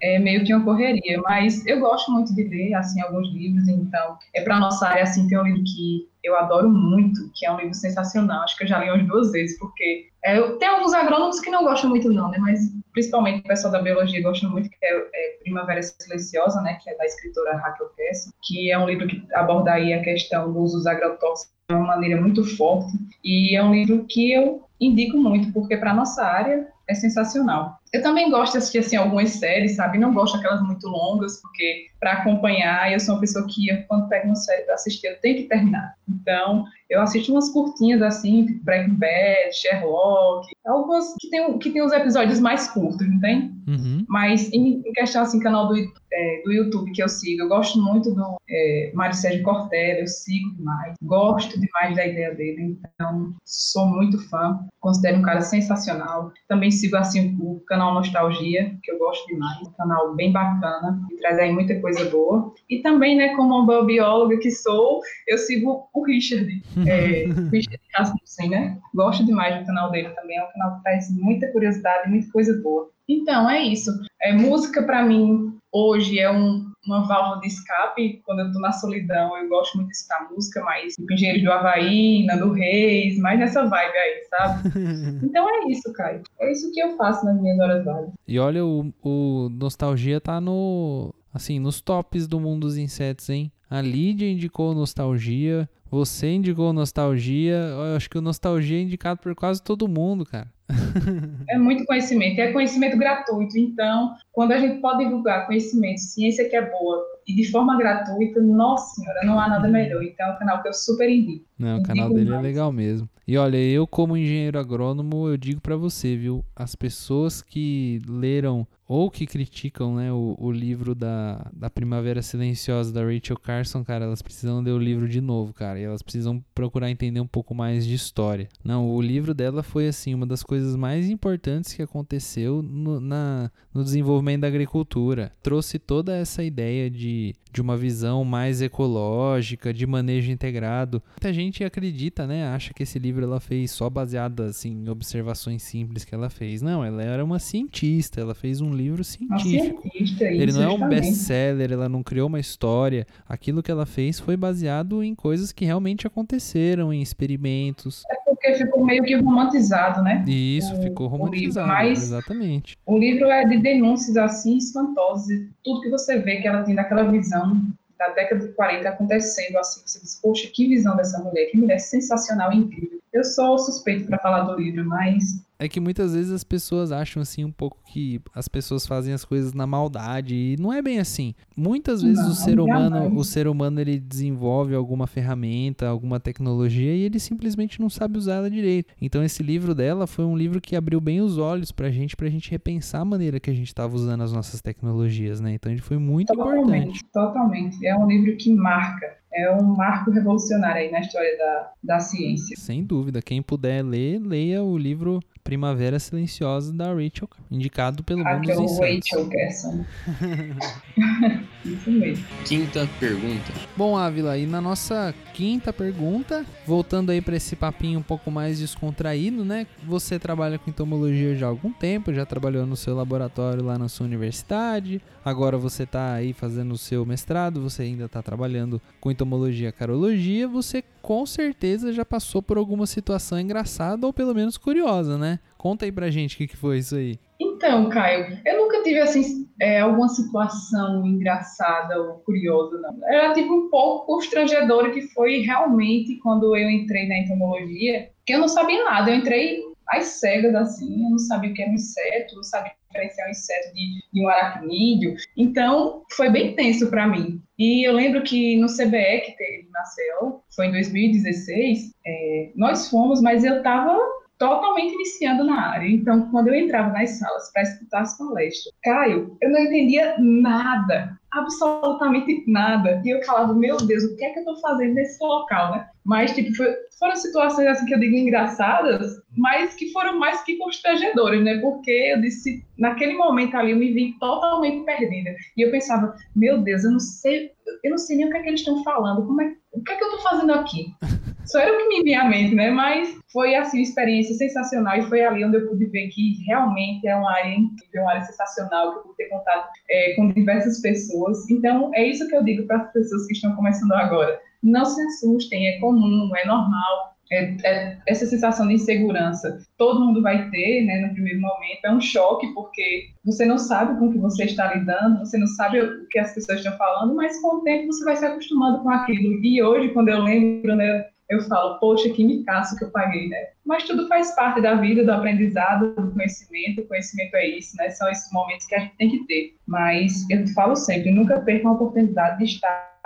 é 0.00 0.18
meio 0.18 0.44
que 0.44 0.54
uma 0.54 0.64
correria. 0.64 1.20
Mas 1.22 1.64
eu 1.66 1.80
gosto 1.80 2.10
muito 2.12 2.34
de 2.34 2.44
ler, 2.44 2.74
assim, 2.74 3.00
alguns 3.00 3.32
livros, 3.32 3.68
então, 3.68 4.18
é 4.34 4.42
para 4.42 4.60
nossa 4.60 4.88
área, 4.88 5.02
assim, 5.02 5.26
tem 5.28 5.38
um 5.38 5.42
livro 5.42 5.62
que 5.64 6.08
eu 6.26 6.36
adoro 6.36 6.68
muito, 6.68 7.30
que 7.34 7.46
é 7.46 7.52
um 7.52 7.56
livro 7.56 7.74
sensacional, 7.74 8.42
acho 8.42 8.56
que 8.56 8.64
eu 8.64 8.68
já 8.68 8.78
li 8.78 8.90
umas 8.90 9.06
duas 9.06 9.30
vezes, 9.30 9.56
porque 9.58 10.08
é, 10.24 10.40
tem 10.58 10.68
alguns 10.68 10.92
agrônomos 10.92 11.38
que 11.38 11.50
não 11.50 11.62
gostam 11.62 11.88
muito 11.88 12.12
não, 12.12 12.28
né, 12.30 12.38
mas 12.38 12.58
principalmente 12.92 13.40
o 13.40 13.44
pessoal 13.44 13.72
da 13.72 13.80
biologia 13.80 14.20
gosta 14.22 14.48
muito, 14.48 14.68
que 14.68 14.76
é, 14.82 15.08
é, 15.14 15.38
Primavera 15.42 15.80
Silenciosa, 15.82 16.60
né, 16.62 16.78
que 16.82 16.90
é 16.90 16.96
da 16.96 17.04
escritora 17.04 17.56
Raquel 17.56 17.88
Kessel, 17.90 18.32
que 18.42 18.72
é 18.72 18.78
um 18.78 18.86
livro 18.86 19.06
que 19.06 19.22
aborda 19.34 19.72
aí 19.74 19.92
a 19.92 20.02
questão 20.02 20.52
dos 20.52 20.74
usos 20.74 20.86
agrotóxicos 20.86 21.54
de 21.68 21.76
uma 21.76 21.86
maneira 21.86 22.20
muito 22.20 22.44
forte, 22.56 22.92
e 23.22 23.56
é 23.56 23.62
um 23.62 23.72
livro 23.72 24.04
que 24.08 24.32
eu 24.32 24.64
indico 24.80 25.16
muito, 25.16 25.52
porque 25.52 25.76
para 25.76 25.94
nossa 25.94 26.24
área 26.24 26.66
é 26.88 26.94
sensacional. 26.94 27.78
Eu 27.92 28.02
também 28.02 28.30
gosto 28.30 28.52
de 28.52 28.58
assistir 28.58 28.78
assim, 28.78 28.96
algumas 28.96 29.30
séries, 29.30 29.76
sabe? 29.76 29.98
Não 29.98 30.12
gosto 30.12 30.36
daquelas 30.36 30.62
muito 30.62 30.86
longas, 30.88 31.40
porque 31.40 31.86
para 31.98 32.12
acompanhar, 32.12 32.92
eu 32.92 33.00
sou 33.00 33.14
uma 33.14 33.20
pessoa 33.20 33.46
que, 33.48 33.74
quando 33.88 34.08
pego 34.08 34.26
uma 34.26 34.34
série 34.34 34.62
para 34.62 34.74
assistir, 34.74 35.06
eu 35.06 35.20
tenho 35.20 35.36
que 35.36 35.44
terminar. 35.44 35.94
Então, 36.08 36.64
eu 36.88 37.00
assisto 37.00 37.32
umas 37.32 37.48
curtinhas 37.50 38.00
assim, 38.02 38.46
tipo 38.46 38.64
Breaking 38.64 38.94
Bad, 38.94 39.52
Sherlock, 39.52 40.48
algumas 40.64 41.14
que 41.18 41.30
tem, 41.30 41.58
que 41.58 41.70
tem 41.70 41.82
os 41.82 41.92
episódios 41.92 42.38
mais 42.38 42.68
curtos, 42.68 43.08
não 43.08 43.20
tem? 43.20 43.56
Uhum. 43.66 44.04
Mas 44.08 44.52
em, 44.52 44.82
em, 44.86 44.92
questão 44.92 45.22
assim, 45.22 45.40
canal 45.40 45.66
do, 45.66 45.74
é, 45.76 46.42
do 46.44 46.52
YouTube 46.52 46.92
que 46.92 47.02
eu 47.02 47.08
sigo, 47.08 47.42
eu 47.42 47.48
gosto 47.48 47.82
muito 47.82 48.14
do 48.14 48.36
é, 48.48 48.92
Mário 48.94 49.14
Sérgio 49.14 49.42
Cortella, 49.42 50.00
eu 50.00 50.06
sigo 50.06 50.54
demais, 50.54 50.94
gosto 51.02 51.58
demais 51.58 51.96
da 51.96 52.06
ideia 52.06 52.32
dele, 52.34 52.78
então 52.94 53.34
sou 53.44 53.86
muito 53.86 54.18
fã, 54.28 54.60
considero 54.80 55.18
um 55.18 55.22
cara 55.22 55.40
sensacional. 55.40 56.32
Também 56.48 56.70
sigo 56.70 56.96
assim 56.96 57.36
o 57.40 57.60
canal 57.76 57.92
Nostalgia, 57.92 58.74
que 58.82 58.90
eu 58.90 58.98
gosto 58.98 59.26
demais, 59.26 59.60
um 59.60 59.70
canal 59.72 60.14
bem 60.14 60.32
bacana, 60.32 60.98
que 61.08 61.16
traz 61.16 61.38
aí 61.38 61.52
muita 61.52 61.78
coisa 61.80 62.08
boa. 62.08 62.54
E 62.70 62.78
também, 62.80 63.16
né, 63.16 63.36
como 63.36 63.54
uma 63.54 63.84
bióloga 63.84 64.38
que 64.38 64.50
sou, 64.50 65.00
eu 65.28 65.36
sigo 65.36 65.88
o 65.92 66.02
Richard, 66.04 66.62
é, 66.88 67.26
Richard 67.52 67.80
Rasmussen, 67.94 68.48
né? 68.48 68.78
Gosto 68.94 69.26
demais 69.26 69.60
do 69.60 69.66
canal 69.66 69.90
dele 69.90 70.08
também, 70.10 70.38
é 70.38 70.44
um 70.44 70.52
canal 70.52 70.76
que 70.76 70.82
traz 70.82 71.10
muita 71.10 71.52
curiosidade, 71.52 72.08
muita 72.08 72.32
coisa 72.32 72.58
boa. 72.62 72.88
Então, 73.06 73.48
é 73.48 73.60
isso. 73.60 73.90
É, 74.22 74.32
música, 74.32 74.82
para 74.82 75.02
mim, 75.04 75.54
hoje 75.70 76.18
é 76.18 76.30
um, 76.30 76.65
uma 76.86 77.06
válvula 77.06 77.40
de 77.40 77.48
escape. 77.48 78.20
Quando 78.24 78.40
eu 78.40 78.52
tô 78.52 78.58
na 78.58 78.72
solidão, 78.72 79.36
eu 79.36 79.48
gosto 79.48 79.76
muito 79.76 79.88
de 79.90 79.96
escutar 79.96 80.28
música, 80.30 80.62
mas 80.62 80.94
tipo, 80.94 81.12
Engenheiro 81.12 81.44
do 81.44 81.52
Havaí, 81.52 82.24
Nando 82.26 82.52
Reis, 82.52 83.18
mais 83.18 83.38
nessa 83.38 83.66
vibe 83.66 83.96
aí, 83.96 84.24
sabe? 84.30 84.70
então 85.26 85.48
é 85.48 85.70
isso, 85.70 85.92
Caio. 85.92 86.22
É 86.40 86.52
isso 86.52 86.70
que 86.72 86.80
eu 86.80 86.96
faço 86.96 87.24
nas 87.24 87.40
minhas 87.40 87.58
horas 87.58 87.84
vagas. 87.84 88.10
E 88.26 88.38
olha, 88.38 88.64
o, 88.64 88.92
o 89.02 89.48
Nostalgia 89.50 90.20
tá 90.20 90.40
no. 90.40 91.14
Assim, 91.32 91.58
nos 91.58 91.82
tops 91.82 92.26
do 92.26 92.40
mundo 92.40 92.62
dos 92.62 92.78
insetos, 92.78 93.28
hein? 93.28 93.52
A 93.68 93.82
Lídia 93.82 94.30
indicou 94.30 94.74
Nostalgia, 94.74 95.68
você 95.90 96.30
indicou 96.30 96.72
Nostalgia, 96.72 97.54
eu 97.54 97.96
acho 97.96 98.10
que 98.10 98.18
o 98.18 98.22
Nostalgia 98.22 98.78
é 98.78 98.82
indicado 98.82 99.20
por 99.20 99.34
quase 99.34 99.62
todo 99.62 99.88
mundo, 99.88 100.24
cara. 100.24 100.48
é 101.48 101.56
muito 101.56 101.84
conhecimento, 101.84 102.40
é 102.40 102.52
conhecimento 102.52 102.96
gratuito. 102.96 103.56
Então, 103.56 104.14
quando 104.32 104.52
a 104.52 104.58
gente 104.58 104.80
pode 104.80 105.04
divulgar 105.04 105.46
conhecimento, 105.46 106.00
ciência 106.00 106.48
que 106.48 106.56
é 106.56 106.70
boa 106.70 107.04
e 107.26 107.34
de 107.34 107.50
forma 107.50 107.76
gratuita, 107.76 108.40
nossa 108.40 108.94
senhora, 108.94 109.24
não 109.24 109.38
há 109.38 109.48
nada 109.48 109.68
melhor. 109.68 110.02
Então, 110.02 110.26
é 110.26 110.32
um 110.32 110.38
canal 110.38 110.62
que 110.62 110.68
eu 110.68 110.72
super 110.72 111.08
indico. 111.08 111.44
Não, 111.58 111.78
o 111.78 111.82
canal 111.82 112.12
dele 112.12 112.32
é 112.32 112.40
legal 112.40 112.70
mesmo. 112.70 113.08
E 113.26 113.36
olha, 113.36 113.56
eu 113.56 113.86
como 113.86 114.16
engenheiro 114.16 114.58
agrônomo, 114.58 115.28
eu 115.28 115.36
digo 115.36 115.60
para 115.60 115.76
você, 115.76 116.16
viu? 116.16 116.44
As 116.54 116.76
pessoas 116.76 117.42
que 117.42 118.00
leram 118.06 118.66
ou 118.88 119.10
que 119.10 119.26
criticam 119.26 119.96
né, 119.96 120.12
o, 120.12 120.36
o 120.38 120.52
livro 120.52 120.94
da, 120.94 121.50
da 121.52 121.68
Primavera 121.68 122.22
Silenciosa 122.22 122.92
da 122.92 123.02
Rachel 123.02 123.36
Carson, 123.36 123.82
cara, 123.82 124.04
elas 124.04 124.22
precisam 124.22 124.60
ler 124.60 124.70
o 124.70 124.78
livro 124.78 125.08
de 125.08 125.20
novo, 125.20 125.52
cara. 125.52 125.80
E 125.80 125.82
elas 125.82 126.02
precisam 126.02 126.42
procurar 126.54 126.88
entender 126.88 127.20
um 127.20 127.26
pouco 127.26 127.52
mais 127.52 127.84
de 127.84 127.94
história. 127.94 128.48
Não, 128.62 128.88
o 128.88 129.02
livro 129.02 129.34
dela 129.34 129.62
foi, 129.62 129.88
assim, 129.88 130.14
uma 130.14 130.26
das 130.26 130.42
coisas 130.44 130.76
mais 130.76 131.10
importantes 131.10 131.72
que 131.72 131.82
aconteceu 131.82 132.62
no, 132.62 133.00
na, 133.00 133.50
no 133.74 133.82
desenvolvimento 133.82 134.42
da 134.42 134.46
agricultura. 134.46 135.32
Trouxe 135.42 135.80
toda 135.80 136.16
essa 136.16 136.44
ideia 136.44 136.88
de, 136.88 137.34
de 137.56 137.62
uma 137.62 137.74
visão 137.74 138.22
mais 138.22 138.60
ecológica, 138.60 139.72
de 139.72 139.86
manejo 139.86 140.30
integrado. 140.30 141.02
Muita 141.12 141.32
gente 141.32 141.64
acredita, 141.64 142.26
né? 142.26 142.46
Acha 142.48 142.74
que 142.74 142.82
esse 142.82 142.98
livro 142.98 143.24
ela 143.24 143.40
fez 143.40 143.70
só 143.70 143.88
baseada 143.88 144.44
assim, 144.44 144.72
em 144.72 144.90
observações 144.90 145.62
simples 145.62 146.04
que 146.04 146.14
ela 146.14 146.28
fez. 146.28 146.60
Não, 146.60 146.84
ela 146.84 147.02
era 147.02 147.24
uma 147.24 147.38
cientista, 147.38 148.20
ela 148.20 148.34
fez 148.34 148.60
um 148.60 148.74
livro 148.74 149.02
científico. 149.02 149.80
Cientista, 149.80 150.24
Ele 150.24 150.52
não 150.52 150.62
é 150.62 150.68
um 150.68 150.86
best-seller, 150.86 151.72
ela 151.72 151.88
não 151.88 152.02
criou 152.02 152.28
uma 152.28 152.38
história. 152.38 153.06
Aquilo 153.26 153.62
que 153.62 153.70
ela 153.70 153.86
fez 153.86 154.20
foi 154.20 154.36
baseado 154.36 155.02
em 155.02 155.14
coisas 155.14 155.50
que 155.50 155.64
realmente 155.64 156.06
aconteceram, 156.06 156.92
em 156.92 157.00
experimentos. 157.00 158.02
É 158.10 158.25
porque 158.46 158.64
ficou 158.64 158.84
meio 158.84 159.02
que 159.02 159.14
romantizado, 159.16 160.02
né? 160.02 160.24
E 160.26 160.58
isso 160.58 160.74
O- 160.74 160.82
ficou 160.82 161.06
romantizado, 161.08 161.68
mas- 161.68 162.02
exatamente. 162.02 162.76
O 162.86 162.96
livro 162.98 163.26
é 163.30 163.44
de 163.44 163.58
denúncias 163.58 164.16
assim 164.16 164.56
espantosas, 164.56 165.28
e 165.30 165.48
tudo 165.64 165.80
que 165.82 165.90
você 165.90 166.18
vê 166.18 166.36
que 166.40 166.48
ela 166.48 166.62
tem 166.62 166.74
daquela 166.74 167.04
visão 167.10 167.60
da 167.98 168.08
década 168.08 168.46
de 168.46 168.52
40 168.52 168.88
acontecendo 168.90 169.56
assim, 169.56 169.80
você 169.84 169.98
diz, 170.00 170.20
poxa, 170.22 170.48
que 170.52 170.68
visão 170.68 170.94
dessa 170.96 171.18
mulher, 171.18 171.46
que 171.46 171.56
mulher 171.56 171.78
sensacional 171.78 172.52
incrível. 172.52 172.98
Eu 173.12 173.24
sou 173.24 173.58
suspeito 173.58 174.06
para 174.06 174.18
falar 174.18 174.42
do 174.42 174.60
livro, 174.60 174.84
mas 174.84 175.42
É 175.58 175.68
que 175.68 175.80
muitas 175.80 176.14
vezes 176.14 176.30
as 176.30 176.44
pessoas 176.44 176.92
acham 176.92 177.22
assim 177.22 177.44
um 177.44 177.50
pouco 177.50 177.78
que 177.86 178.20
as 178.34 178.46
pessoas 178.46 178.86
fazem 178.86 179.14
as 179.14 179.24
coisas 179.24 179.54
na 179.54 179.66
maldade 179.66 180.34
e 180.34 180.56
não 180.60 180.72
é 180.72 180.82
bem 180.82 180.98
assim. 180.98 181.34
Muitas 181.56 182.02
vezes 182.02 182.22
Não, 182.22 182.30
o 182.30 182.34
ser 182.34 182.60
humano, 182.60 183.18
o 183.18 183.24
ser 183.24 183.48
humano 183.48 183.80
ele 183.80 183.98
desenvolve 183.98 184.74
alguma 184.74 185.06
ferramenta, 185.06 185.88
alguma 185.88 186.20
tecnologia 186.20 186.94
e 186.94 187.02
ele 187.02 187.18
simplesmente 187.18 187.80
não 187.80 187.88
sabe 187.88 188.18
usar 188.18 188.34
ela 188.34 188.50
direito. 188.50 188.92
Então 189.00 189.24
esse 189.24 189.42
livro 189.42 189.74
dela 189.74 190.06
foi 190.06 190.26
um 190.26 190.36
livro 190.36 190.60
que 190.60 190.76
abriu 190.76 191.00
bem 191.00 191.22
os 191.22 191.38
olhos 191.38 191.72
pra 191.72 191.90
gente, 191.90 192.14
pra 192.14 192.28
gente 192.28 192.50
repensar 192.50 193.00
a 193.00 193.04
maneira 193.04 193.40
que 193.40 193.48
a 193.48 193.54
gente 193.54 193.68
estava 193.68 193.94
usando 193.94 194.22
as 194.22 194.32
nossas 194.32 194.60
tecnologias, 194.60 195.40
né? 195.40 195.54
Então 195.54 195.72
ele 195.72 195.80
foi 195.80 195.96
muito 195.96 196.32
importante. 196.34 196.66
Totalmente, 196.66 197.04
totalmente. 197.12 197.86
É 197.86 197.96
um 197.96 198.06
livro 198.06 198.36
que 198.36 198.52
marca, 198.52 199.06
é 199.32 199.50
um 199.54 199.74
marco 199.74 200.10
revolucionário 200.10 200.82
aí 200.82 200.90
na 200.90 201.00
história 201.00 201.36
da, 201.38 201.72
da 201.82 202.00
ciência. 202.00 202.56
Sem 202.58 202.84
dúvida, 202.84 203.22
quem 203.22 203.40
puder 203.40 203.82
ler, 203.82 204.20
leia 204.20 204.62
o 204.62 204.76
livro 204.76 205.20
Primavera 205.46 206.00
Silenciosa 206.00 206.72
da 206.72 206.92
Rachel, 206.92 207.30
indicado 207.48 208.02
pelo 208.02 208.24
mundo 208.24 208.42
dos 208.42 208.58
insetos. 208.58 209.08
Rachel 209.12 209.30
Gerson. 209.30 209.84
Isso 211.64 211.90
mesmo. 211.90 212.24
Quinta 212.44 212.88
pergunta. 212.98 213.52
Bom, 213.76 213.96
Ávila, 213.96 214.36
e 214.36 214.44
na 214.44 214.60
nossa 214.60 215.14
quinta 215.32 215.72
pergunta, 215.72 216.44
voltando 216.66 217.10
aí 217.10 217.20
para 217.20 217.36
esse 217.36 217.54
papinho 217.54 218.00
um 218.00 218.02
pouco 218.02 218.28
mais 218.28 218.58
descontraído, 218.58 219.44
né? 219.44 219.68
Você 219.84 220.18
trabalha 220.18 220.58
com 220.58 220.68
entomologia 220.68 221.36
já 221.36 221.46
há 221.46 221.48
algum 221.48 221.72
tempo, 221.72 222.12
já 222.12 222.26
trabalhou 222.26 222.66
no 222.66 222.76
seu 222.76 222.96
laboratório 222.96 223.62
lá 223.62 223.78
na 223.78 223.88
sua 223.88 224.04
universidade, 224.04 225.00
agora 225.24 225.56
você 225.56 225.86
tá 225.86 226.14
aí 226.14 226.32
fazendo 226.32 226.72
o 226.72 226.78
seu 226.78 227.06
mestrado, 227.06 227.62
você 227.62 227.82
ainda 227.82 228.08
tá 228.08 228.20
trabalhando 228.20 228.82
com 229.00 229.12
entomologia 229.12 229.68
e 229.68 229.72
carologia, 229.72 230.48
você 230.48 230.82
com 231.06 231.24
certeza 231.24 231.92
já 231.92 232.04
passou 232.04 232.42
por 232.42 232.58
alguma 232.58 232.84
situação 232.84 233.38
engraçada 233.38 234.04
ou 234.04 234.12
pelo 234.12 234.34
menos 234.34 234.56
curiosa, 234.56 235.16
né? 235.16 235.38
Conta 235.56 235.84
aí 235.84 235.92
pra 235.92 236.10
gente 236.10 236.34
o 236.34 236.38
que, 236.38 236.48
que 236.48 236.56
foi 236.56 236.78
isso 236.78 236.96
aí. 236.96 237.16
Então, 237.38 237.88
Caio, 237.88 238.36
eu 238.44 238.56
nunca 238.58 238.82
tive 238.82 238.98
assim 238.98 239.48
é, 239.60 239.78
alguma 239.78 240.08
situação 240.08 241.06
engraçada 241.06 241.96
ou 242.02 242.14
curiosa, 242.24 242.76
não. 242.78 243.08
Ela 243.08 243.32
tive 243.32 243.48
um 243.48 243.70
pouco 243.70 244.04
constrangedora 244.04 244.90
que 244.90 245.02
foi 245.02 245.42
realmente 245.42 246.16
quando 246.16 246.56
eu 246.56 246.68
entrei 246.68 247.06
na 247.06 247.18
entomologia, 247.18 248.10
que 248.24 248.34
eu 248.34 248.40
não 248.40 248.48
sabia 248.48 248.82
nada. 248.82 249.08
Eu 249.08 249.18
entrei 249.18 249.60
às 249.86 250.06
cegas 250.06 250.56
assim, 250.56 251.04
eu 251.04 251.10
não 251.10 251.18
sabia 251.20 251.52
o 251.52 251.54
que 251.54 251.62
era 251.62 251.70
um 251.70 251.74
inseto, 251.74 252.34
não 252.34 252.42
sabia 252.42 252.72
diferenciar 252.96 253.28
um 253.28 253.30
inseto 253.30 253.74
de, 253.74 254.02
de 254.12 254.24
um 254.24 254.28
aracnídeo. 254.28 255.16
Então, 255.36 256.02
foi 256.12 256.30
bem 256.30 256.54
tenso 256.54 256.88
para 256.88 257.06
mim. 257.06 257.40
E 257.58 257.86
eu 257.86 257.92
lembro 257.92 258.22
que 258.22 258.56
no 258.58 258.66
CBE 258.66 259.20
que 259.24 259.36
teve 259.36 259.68
Maceió, 259.72 260.40
foi 260.54 260.66
em 260.66 260.72
2016, 260.72 261.92
é, 262.06 262.50
nós 262.54 262.88
fomos, 262.88 263.20
mas 263.22 263.44
eu 263.44 263.58
estava 263.58 263.98
totalmente 264.38 264.94
iniciando 264.94 265.44
na 265.44 265.70
área. 265.70 265.88
Então, 265.88 266.30
quando 266.30 266.48
eu 266.48 266.54
entrava 266.54 266.92
nas 266.92 267.18
salas 267.18 267.50
para 267.52 267.62
escutar 267.62 268.02
as 268.02 268.18
palestras, 268.18 268.74
Caio, 268.82 269.36
eu 269.40 269.50
não 269.50 269.60
entendia 269.60 270.16
nada, 270.18 271.18
absolutamente 271.38 272.44
nada. 272.46 273.00
E 273.04 273.10
eu 273.10 273.22
falava, 273.24 273.54
meu 273.54 273.76
Deus, 273.76 274.04
o 274.04 274.16
que 274.16 274.24
é 274.24 274.30
que 274.30 274.38
eu 274.38 274.42
estou 274.42 274.60
fazendo 274.60 274.94
nesse 274.94 275.22
local, 275.22 275.72
né? 275.72 275.86
Mas, 276.04 276.32
tipo, 276.34 276.54
foi- 276.54 276.74
foram 276.98 277.16
situações, 277.16 277.66
assim, 277.66 277.86
que 277.86 277.94
eu 277.94 278.00
digo 278.00 278.16
engraçadas, 278.16 279.20
mas 279.36 279.74
que 279.74 279.92
foram 279.92 280.18
mais 280.18 280.42
que 280.44 280.56
constrangedoras, 280.56 281.42
né? 281.42 281.58
Porque 281.58 281.90
eu 281.90 282.20
disse, 282.20 282.64
naquele 282.78 283.14
momento 283.14 283.56
ali, 283.56 283.72
eu 283.72 283.76
me 283.76 283.92
vi 283.92 284.18
totalmente 284.18 284.84
perdida. 284.84 285.34
E 285.56 285.62
eu 285.62 285.70
pensava, 285.70 286.14
meu 286.34 286.58
Deus, 286.62 286.84
eu 286.84 286.92
não 286.92 287.00
sei, 287.00 287.50
eu 287.84 287.90
não 287.90 287.98
sei 287.98 288.16
nem 288.16 288.26
o 288.26 288.30
que 288.30 288.36
é 288.38 288.42
que 288.42 288.48
eles 288.48 288.60
estão 288.60 288.82
falando, 288.82 289.26
como 289.26 289.42
é, 289.42 289.52
o 289.72 289.82
que 289.82 289.92
é 289.92 289.96
que 289.96 290.04
eu 290.04 290.08
estou 290.08 290.22
fazendo 290.30 290.52
aqui? 290.52 290.86
Só 291.46 291.60
era 291.60 291.72
o 291.72 291.78
que 291.78 291.88
me 291.88 292.02
vinha 292.02 292.22
à 292.22 292.28
mente, 292.28 292.54
né? 292.54 292.70
Mas 292.70 293.16
foi 293.32 293.54
assim 293.54 293.78
uma 293.78 293.82
experiência 293.82 294.34
sensacional 294.34 294.98
e 294.98 295.02
foi 295.02 295.22
ali 295.22 295.44
onde 295.44 295.56
eu 295.56 295.68
pude 295.68 295.86
ver 295.86 296.08
que 296.08 296.42
realmente 296.46 297.06
é 297.06 297.14
uma 297.14 297.30
área 297.30 297.54
incrível, 297.54 298.02
uma 298.02 298.10
área 298.10 298.22
sensacional, 298.22 298.92
que 298.92 298.98
eu 298.98 299.02
pude 299.02 299.16
ter 299.16 299.28
contato 299.28 299.68
é, 299.90 300.14
com 300.14 300.32
diversas 300.32 300.80
pessoas. 300.80 301.48
Então 301.50 301.90
é 301.94 302.04
isso 302.04 302.26
que 302.28 302.34
eu 302.34 302.44
digo 302.44 302.66
para 302.66 302.78
as 302.78 302.92
pessoas 302.92 303.26
que 303.26 303.34
estão 303.34 303.54
começando 303.54 303.92
agora. 303.92 304.40
Não 304.62 304.84
se 304.84 305.00
assustem, 305.00 305.68
é 305.68 305.78
comum, 305.78 306.30
é 306.36 306.46
normal. 306.46 307.16
É, 307.30 307.56
é- 307.64 307.98
essa 308.06 308.24
sensação 308.24 308.68
de 308.68 308.74
insegurança 308.74 309.58
todo 309.76 310.04
mundo 310.04 310.22
vai 310.22 310.48
ter, 310.50 310.84
né, 310.84 311.00
no 311.00 311.12
primeiro 311.12 311.40
momento, 311.40 311.84
é 311.84 311.92
um 311.92 312.00
choque 312.00 312.46
porque 312.54 313.08
você 313.24 313.44
não 313.44 313.58
sabe 313.58 313.98
com 313.98 314.06
o 314.06 314.12
que 314.12 314.18
você 314.18 314.44
está 314.44 314.72
lidando, 314.72 315.18
você 315.18 315.36
não 315.36 315.46
sabe 315.48 315.80
o 315.80 316.06
que 316.08 316.20
as 316.20 316.32
pessoas 316.32 316.58
estão 316.58 316.76
falando, 316.78 317.16
mas 317.16 317.40
com 317.40 317.56
o 317.56 317.62
tempo 317.62 317.92
você 317.92 318.04
vai 318.04 318.16
se 318.16 318.24
acostumando 318.24 318.80
com 318.80 318.90
aquilo. 318.90 319.44
E 319.44 319.60
hoje, 319.60 319.88
quando 319.88 320.08
eu 320.08 320.22
lembro, 320.22 320.76
né, 320.76 321.04
eu 321.28 321.40
falo, 321.42 321.78
poxa, 321.78 322.08
que 322.10 322.24
micaço 322.24 322.76
que 322.76 322.84
eu 322.84 322.90
paguei, 322.90 323.28
né? 323.28 323.48
Mas 323.64 323.84
tudo 323.84 324.06
faz 324.08 324.34
parte 324.34 324.60
da 324.60 324.74
vida, 324.74 325.04
do 325.04 325.12
aprendizado, 325.12 325.94
do 325.94 326.12
conhecimento. 326.12 326.82
O 326.82 326.88
conhecimento 326.88 327.34
é 327.34 327.48
isso, 327.48 327.76
né? 327.76 327.90
São 327.90 328.08
esses 328.08 328.30
momentos 328.32 328.66
que 328.66 328.74
a 328.74 328.80
gente 328.80 328.96
tem 328.96 329.10
que 329.10 329.26
ter. 329.26 329.54
Mas 329.66 330.28
eu 330.30 330.46
falo 330.48 330.76
sempre, 330.76 331.10
nunca 331.10 331.40
percam 331.40 331.72
a 331.72 331.74
oportunidade 331.74 332.38
de 332.38 332.44
estar 332.44 332.96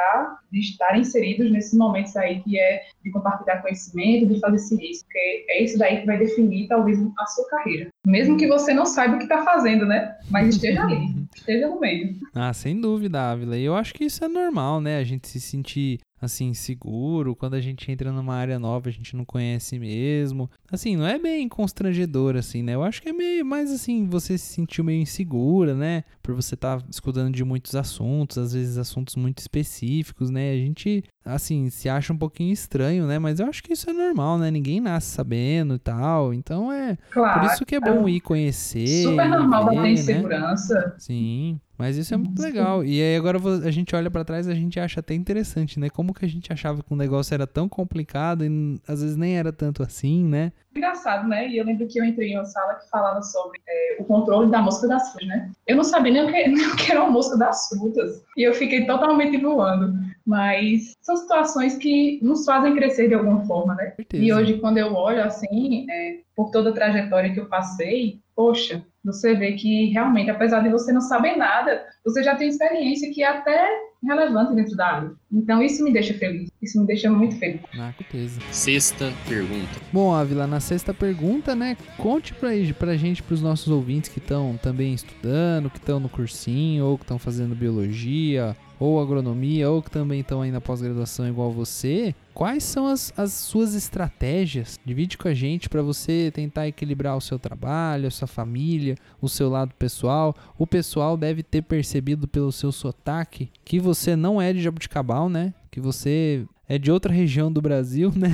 de 0.50 0.61
estar 0.61 0.98
inseridos 0.98 1.50
nesses 1.50 1.78
momentos 1.78 2.16
aí 2.16 2.40
que 2.40 2.59
é 2.59 2.83
de 3.04 3.11
compartilhar 3.11 3.62
conhecimento, 3.62 4.26
de 4.26 4.40
fazer 4.40 4.59
serviço, 4.59 5.04
porque 5.04 5.46
é 5.48 5.62
isso 5.62 5.78
daí 5.78 6.00
que 6.00 6.06
vai 6.06 6.18
definir 6.18 6.66
talvez 6.68 6.98
a 7.18 7.26
sua 7.26 7.48
carreira. 7.48 7.88
Mesmo 8.06 8.37
que 8.37 8.46
você 8.46 8.72
não 8.74 8.87
saiba 8.87 9.14
o 9.14 9.18
que 9.18 9.24
está 9.24 9.44
fazendo, 9.44 9.87
né? 9.87 10.16
Mas 10.30 10.48
esteja 10.48 10.83
ali, 10.83 11.14
esteja 11.34 11.68
no 11.68 11.80
meio. 11.80 12.16
Ah, 12.34 12.52
sem 12.52 12.80
dúvida, 12.80 13.30
Ávila. 13.30 13.56
E 13.56 13.64
eu 13.64 13.74
acho 13.74 13.94
que 13.94 14.04
isso 14.04 14.24
é 14.24 14.28
normal, 14.28 14.80
né? 14.80 14.98
A 14.98 15.04
gente 15.04 15.28
se 15.28 15.40
sentir 15.40 15.98
assim 16.22 16.52
seguro 16.52 17.34
quando 17.34 17.54
a 17.54 17.60
gente 17.62 17.90
entra 17.90 18.12
numa 18.12 18.34
área 18.34 18.58
nova, 18.58 18.90
a 18.90 18.92
gente 18.92 19.16
não 19.16 19.24
conhece 19.24 19.78
mesmo. 19.78 20.50
Assim, 20.70 20.94
não 20.94 21.06
é 21.06 21.18
bem 21.18 21.48
constrangedor 21.48 22.36
assim, 22.36 22.62
né? 22.62 22.74
Eu 22.74 22.82
acho 22.82 23.00
que 23.00 23.08
é 23.08 23.12
meio 23.12 23.42
mais 23.44 23.70
assim, 23.72 24.06
você 24.06 24.36
se 24.36 24.52
sentiu 24.52 24.84
meio 24.84 25.00
insegura, 25.00 25.74
né? 25.74 26.04
Por 26.22 26.34
você 26.34 26.54
estar 26.54 26.84
escutando 26.90 27.34
de 27.34 27.42
muitos 27.42 27.74
assuntos, 27.74 28.36
às 28.36 28.52
vezes 28.52 28.76
assuntos 28.76 29.16
muito 29.16 29.38
específicos, 29.38 30.28
né? 30.28 30.52
A 30.52 30.56
gente 30.56 31.02
assim, 31.24 31.70
se 31.70 31.88
acha 31.88 32.12
um 32.12 32.18
pouquinho 32.18 32.52
estranho, 32.52 33.06
né? 33.06 33.18
Mas 33.18 33.40
eu 33.40 33.46
acho 33.46 33.62
que 33.62 33.72
isso 33.72 33.88
é 33.88 33.92
normal, 33.92 34.36
né? 34.38 34.50
Ninguém 34.50 34.80
nasce 34.80 35.08
sabendo 35.08 35.74
e 35.74 35.78
tal. 35.78 36.34
Então 36.34 36.70
é 36.70 36.98
Claro. 37.12 37.40
por 37.40 37.46
isso 37.50 37.64
que 37.64 37.74
é 37.74 37.80
bom 37.80 38.06
ir 38.08 38.20
conhecer. 38.20 39.04
Super 39.04 39.28
normal 39.28 39.64
ver, 39.70 39.76
bater 39.76 39.82
né? 39.82 39.92
insegurança. 39.92 40.94
Sim, 41.30 41.60
mas 41.78 41.96
isso 41.96 42.12
é 42.12 42.16
muito 42.16 42.42
legal. 42.42 42.84
E 42.84 43.00
aí 43.00 43.16
agora 43.16 43.38
a 43.64 43.70
gente 43.70 43.94
olha 43.94 44.10
pra 44.10 44.24
trás 44.24 44.48
e 44.48 44.50
a 44.50 44.54
gente 44.54 44.80
acha 44.80 44.98
até 44.98 45.14
interessante, 45.14 45.78
né? 45.78 45.88
Como 45.88 46.12
que 46.12 46.24
a 46.24 46.28
gente 46.28 46.52
achava 46.52 46.82
que 46.82 46.92
o 46.92 46.96
negócio 46.96 47.32
era 47.32 47.46
tão 47.46 47.68
complicado 47.68 48.44
e 48.44 48.80
às 48.86 49.00
vezes 49.00 49.16
nem 49.16 49.38
era 49.38 49.52
tanto 49.52 49.80
assim, 49.80 50.24
né? 50.24 50.52
Engraçado, 50.74 51.28
né? 51.28 51.48
E 51.48 51.56
eu 51.56 51.64
lembro 51.64 51.86
que 51.86 52.00
eu 52.00 52.04
entrei 52.04 52.32
em 52.32 52.36
uma 52.36 52.44
sala 52.44 52.74
que 52.74 52.90
falava 52.90 53.22
sobre 53.22 53.60
é, 53.68 53.96
o 54.00 54.04
controle 54.04 54.50
da 54.50 54.60
mosca 54.60 54.88
das 54.88 55.12
frutas, 55.12 55.28
né? 55.28 55.50
Eu 55.68 55.76
não 55.76 55.84
sabia 55.84 56.12
nem 56.12 56.24
o 56.24 56.26
que, 56.26 56.32
nem 56.48 56.66
o 56.66 56.76
que 56.76 56.90
era 56.90 57.02
uma 57.02 57.12
mosca 57.12 57.38
das 57.38 57.68
frutas. 57.68 58.24
E 58.36 58.42
eu 58.42 58.52
fiquei 58.52 58.84
totalmente 58.86 59.36
voando. 59.36 59.94
Mas 60.26 60.94
são 61.00 61.16
situações 61.16 61.76
que 61.76 62.20
nos 62.22 62.44
fazem 62.44 62.74
crescer 62.74 63.09
de 63.09 63.14
alguma 63.14 63.44
forma, 63.46 63.74
né? 63.74 63.92
Certeza. 63.96 64.22
E 64.22 64.33
hoje, 64.33 64.59
quando 64.59 64.78
eu 64.78 64.94
olho 64.94 65.22
assim, 65.22 65.87
é, 65.90 66.18
por 66.37 66.50
toda 66.50 66.70
a 66.70 66.74
trajetória 66.74 67.33
que 67.33 67.40
eu 67.40 67.46
passei, 67.46 68.20
poxa, 68.35 68.85
você 69.04 69.35
vê 69.35 69.52
que 69.52 69.87
realmente, 69.87 70.30
apesar 70.30 70.61
de 70.61 70.68
você 70.68 70.92
não 70.92 71.00
saber 71.00 71.37
nada, 71.37 71.83
você 72.04 72.22
já 72.22 72.37
tem 72.37 72.48
experiência 72.48 73.11
que 73.12 73.22
é 73.22 73.28
até 73.28 73.68
relevante 74.02 74.54
dentro 74.54 74.76
da 74.76 74.87
área. 74.87 75.12
Então, 75.33 75.62
isso 75.62 75.83
me 75.85 75.92
deixa 75.92 76.14
feliz. 76.14 76.50
Isso 76.61 76.80
me 76.80 76.87
deixa 76.87 77.11
muito 77.11 77.37
feliz. 77.38 77.61
Ah, 77.78 77.92
com 77.96 78.04
certeza. 78.04 78.40
Sexta 78.50 79.12
pergunta. 79.28 79.80
Bom, 79.92 80.14
Ávila, 80.14 80.46
na 80.46 80.61
sexta 80.61 80.94
pergunta, 80.94 81.54
né? 81.54 81.76
Conte 81.96 82.35
pra, 82.35 82.50
pra 82.78 82.96
gente, 82.96 83.22
pros 83.22 83.42
nossos 83.42 83.68
ouvintes 83.68 84.11
que 84.11 84.18
estão 84.18 84.59
também 84.62 84.94
estudando, 84.94 85.70
que 85.70 85.78
estão 85.78 86.00
no 86.00 86.09
cursinho, 86.09 86.87
ou 86.87 86.96
que 86.96 87.04
estão 87.04 87.18
fazendo 87.18 87.54
biologia, 87.54 88.56
ou 88.80 88.98
agronomia, 88.98 89.70
ou 89.70 89.82
que 89.82 89.90
também 89.90 90.20
estão 90.20 90.40
aí 90.40 90.50
na 90.50 90.60
pós-graduação 90.60 91.28
igual 91.28 91.52
você. 91.52 92.14
Quais 92.32 92.64
são 92.64 92.86
as, 92.86 93.12
as 93.16 93.34
suas 93.34 93.74
estratégias? 93.74 94.80
Divide 94.84 95.18
com 95.18 95.28
a 95.28 95.34
gente 95.34 95.68
para 95.68 95.82
você 95.82 96.30
tentar 96.34 96.66
equilibrar 96.66 97.16
o 97.16 97.20
seu 97.20 97.38
trabalho, 97.38 98.08
a 98.08 98.10
sua 98.10 98.26
família, 98.26 98.96
o 99.20 99.28
seu 99.28 99.50
lado 99.50 99.74
pessoal. 99.78 100.34
O 100.58 100.66
pessoal 100.66 101.16
deve 101.16 101.42
ter 101.42 101.60
percebido 101.60 102.26
pelo 102.26 102.50
seu 102.50 102.72
sotaque 102.72 103.50
que 103.64 103.78
você 103.78 104.16
não 104.16 104.40
é 104.40 104.52
de 104.52 104.62
Jabuticabal, 104.62 105.28
né? 105.28 105.52
Que 105.70 105.80
você 105.80 106.46
é 106.66 106.78
de 106.78 106.90
outra 106.90 107.12
região 107.12 107.52
do 107.52 107.60
Brasil, 107.60 108.10
né? 108.16 108.30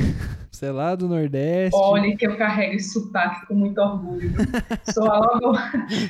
Você 0.56 0.66
é 0.66 0.72
lá 0.72 0.94
do 0.94 1.06
Nordeste. 1.06 1.78
Olha 1.78 2.16
que 2.16 2.26
eu 2.26 2.34
carrego 2.38 2.76
esse 2.76 2.94
sotaque 2.94 3.46
com 3.46 3.54
muito 3.54 3.78
orgulho. 3.78 4.32
Sou 4.90 5.04
a, 5.04 5.38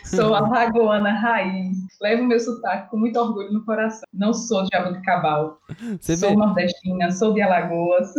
sou 0.05 0.35
a 0.37 0.41
lagoana 0.41 1.11
raiz. 1.11 1.77
Levo 2.01 2.23
meu 2.23 2.39
sotaque 2.39 2.89
com 2.89 2.97
muito 2.97 3.19
orgulho 3.19 3.53
no 3.53 3.65
coração. 3.65 4.03
Não 4.15 4.33
sou 4.33 4.63
de 4.63 4.69
Jabuticabal. 4.73 5.59
Você 6.01 6.17
sou 6.17 6.31
vê, 6.31 6.37
nordestina, 6.37 7.11
sou 7.11 7.35
de 7.35 7.43
Alagoas. 7.43 8.13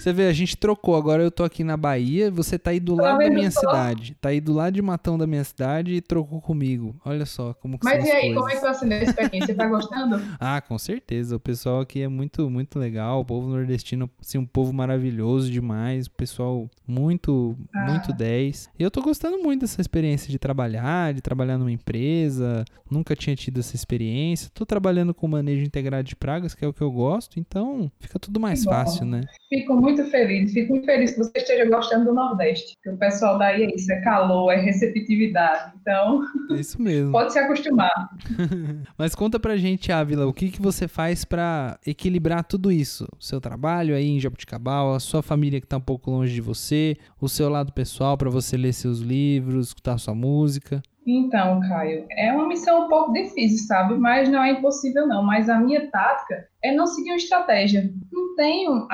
você 0.00 0.12
vê, 0.12 0.26
a 0.26 0.32
gente 0.32 0.56
trocou. 0.56 0.96
Agora 0.96 1.22
eu 1.22 1.30
tô 1.30 1.44
aqui 1.44 1.62
na 1.62 1.76
Bahia, 1.76 2.28
você 2.28 2.58
tá 2.58 2.70
aí 2.72 2.80
do 2.80 2.96
Tá 2.96 3.02
lado 3.02 3.18
da 3.18 3.30
minha 3.30 3.50
cidade. 3.50 4.16
Tá 4.20 4.30
aí 4.30 4.40
do 4.40 4.52
lado 4.52 4.74
de 4.74 4.82
Matão 4.82 5.16
da 5.16 5.28
minha 5.28 5.44
cidade 5.44 5.94
e 5.94 6.00
trocou 6.00 6.40
comigo. 6.40 6.96
Olha 7.04 7.24
só 7.24 7.54
como 7.54 7.78
que 7.78 7.84
Mas 7.84 8.04
e 8.04 8.10
aí, 8.10 8.34
como 8.34 8.48
é 8.48 8.56
coisas. 8.56 8.80
que 8.80 8.86
você 8.86 8.94
a 8.94 9.02
experiência? 9.02 9.46
Você 9.46 9.54
tá 9.54 9.66
gostando? 9.68 10.20
Ah, 10.40 10.60
com 10.60 10.76
certeza. 10.76 11.36
O 11.36 11.40
pessoal 11.40 11.80
aqui 11.80 12.02
é 12.02 12.08
muito, 12.08 12.50
muito 12.50 12.78
legal. 12.78 13.20
O 13.20 13.24
povo 13.24 13.48
nordestino, 13.48 14.10
assim, 14.20 14.38
um 14.38 14.46
povo 14.46 14.72
maravilhoso, 14.72 15.51
demais, 15.52 16.08
pessoal 16.08 16.68
muito, 16.86 17.56
Ah. 17.74 17.90
muito 17.90 18.12
10. 18.12 18.68
E 18.78 18.82
eu 18.82 18.90
tô 18.90 19.00
gostando 19.02 19.38
muito 19.42 19.60
dessa 19.62 19.80
experiência 19.80 20.30
de 20.30 20.38
trabalhar, 20.38 21.12
de 21.14 21.20
trabalhar 21.20 21.58
numa 21.58 21.70
empresa. 21.72 22.64
Nunca 22.90 23.14
tinha 23.16 23.34
tido 23.36 23.60
essa 23.60 23.74
experiência. 23.76 24.50
Tô 24.52 24.66
trabalhando 24.66 25.14
com 25.14 25.26
manejo 25.28 25.64
integrado 25.64 26.02
de 26.04 26.14
pragas, 26.16 26.54
que 26.54 26.64
é 26.64 26.68
o 26.68 26.72
que 26.72 26.82
eu 26.82 26.90
gosto, 26.90 27.38
então 27.38 27.90
fica 28.00 28.18
tudo 28.18 28.38
mais 28.40 28.64
fácil, 28.64 29.06
né? 29.06 29.22
Fico 29.48 29.74
muito 29.74 30.04
feliz, 30.10 30.52
fico 30.52 30.72
muito 30.72 30.84
feliz 30.86 31.12
que 31.12 31.18
você 31.18 31.32
esteja 31.36 31.64
gostando 31.68 32.04
do 32.06 32.14
Nordeste. 32.14 32.74
Que 32.82 32.90
o 32.90 32.96
pessoal 32.96 33.38
daí 33.38 33.62
é 33.64 33.74
isso, 33.74 33.90
é 33.92 34.00
calor, 34.02 34.50
é 34.52 34.56
receptividade. 34.60 35.72
Então, 35.80 36.22
É 36.50 36.54
isso 36.54 36.80
mesmo. 36.80 37.12
pode 37.12 37.32
se 37.32 37.38
acostumar. 37.38 37.90
Mas 38.98 39.14
conta 39.14 39.38
pra 39.40 39.56
gente, 39.56 39.90
Ávila, 39.90 40.26
o 40.26 40.32
que, 40.32 40.50
que 40.50 40.60
você 40.60 40.86
faz 40.88 41.24
pra 41.24 41.78
equilibrar 41.86 42.44
tudo 42.44 42.70
isso? 42.70 43.06
O 43.18 43.22
seu 43.24 43.40
trabalho 43.40 43.94
aí 43.94 44.08
em 44.08 44.20
Jabuticabal, 44.20 44.94
a 44.94 45.00
sua 45.00 45.22
família 45.22 45.41
que 45.50 45.66
tá 45.66 45.76
um 45.76 45.80
pouco 45.80 46.10
longe 46.10 46.32
de 46.32 46.40
você, 46.40 46.96
o 47.20 47.28
seu 47.28 47.48
lado 47.48 47.72
pessoal 47.72 48.16
pra 48.16 48.30
você 48.30 48.56
ler 48.56 48.72
seus 48.72 49.00
livros, 49.00 49.68
escutar 49.68 49.98
sua 49.98 50.14
música. 50.14 50.82
Então, 51.04 51.58
Caio, 51.60 52.06
é 52.12 52.32
uma 52.32 52.46
missão 52.46 52.86
um 52.86 52.88
pouco 52.88 53.12
difícil, 53.12 53.66
sabe? 53.66 53.94
Mas 53.94 54.28
não 54.28 54.42
é 54.42 54.52
impossível, 54.52 55.06
não. 55.06 55.22
Mas 55.22 55.48
a 55.48 55.58
minha 55.58 55.90
tática 55.90 56.46
é 56.62 56.72
não 56.72 56.86
seguir 56.86 57.10
uma 57.10 57.16
estratégia. 57.16 57.92
Não 58.12 58.36
tenho 58.36 58.86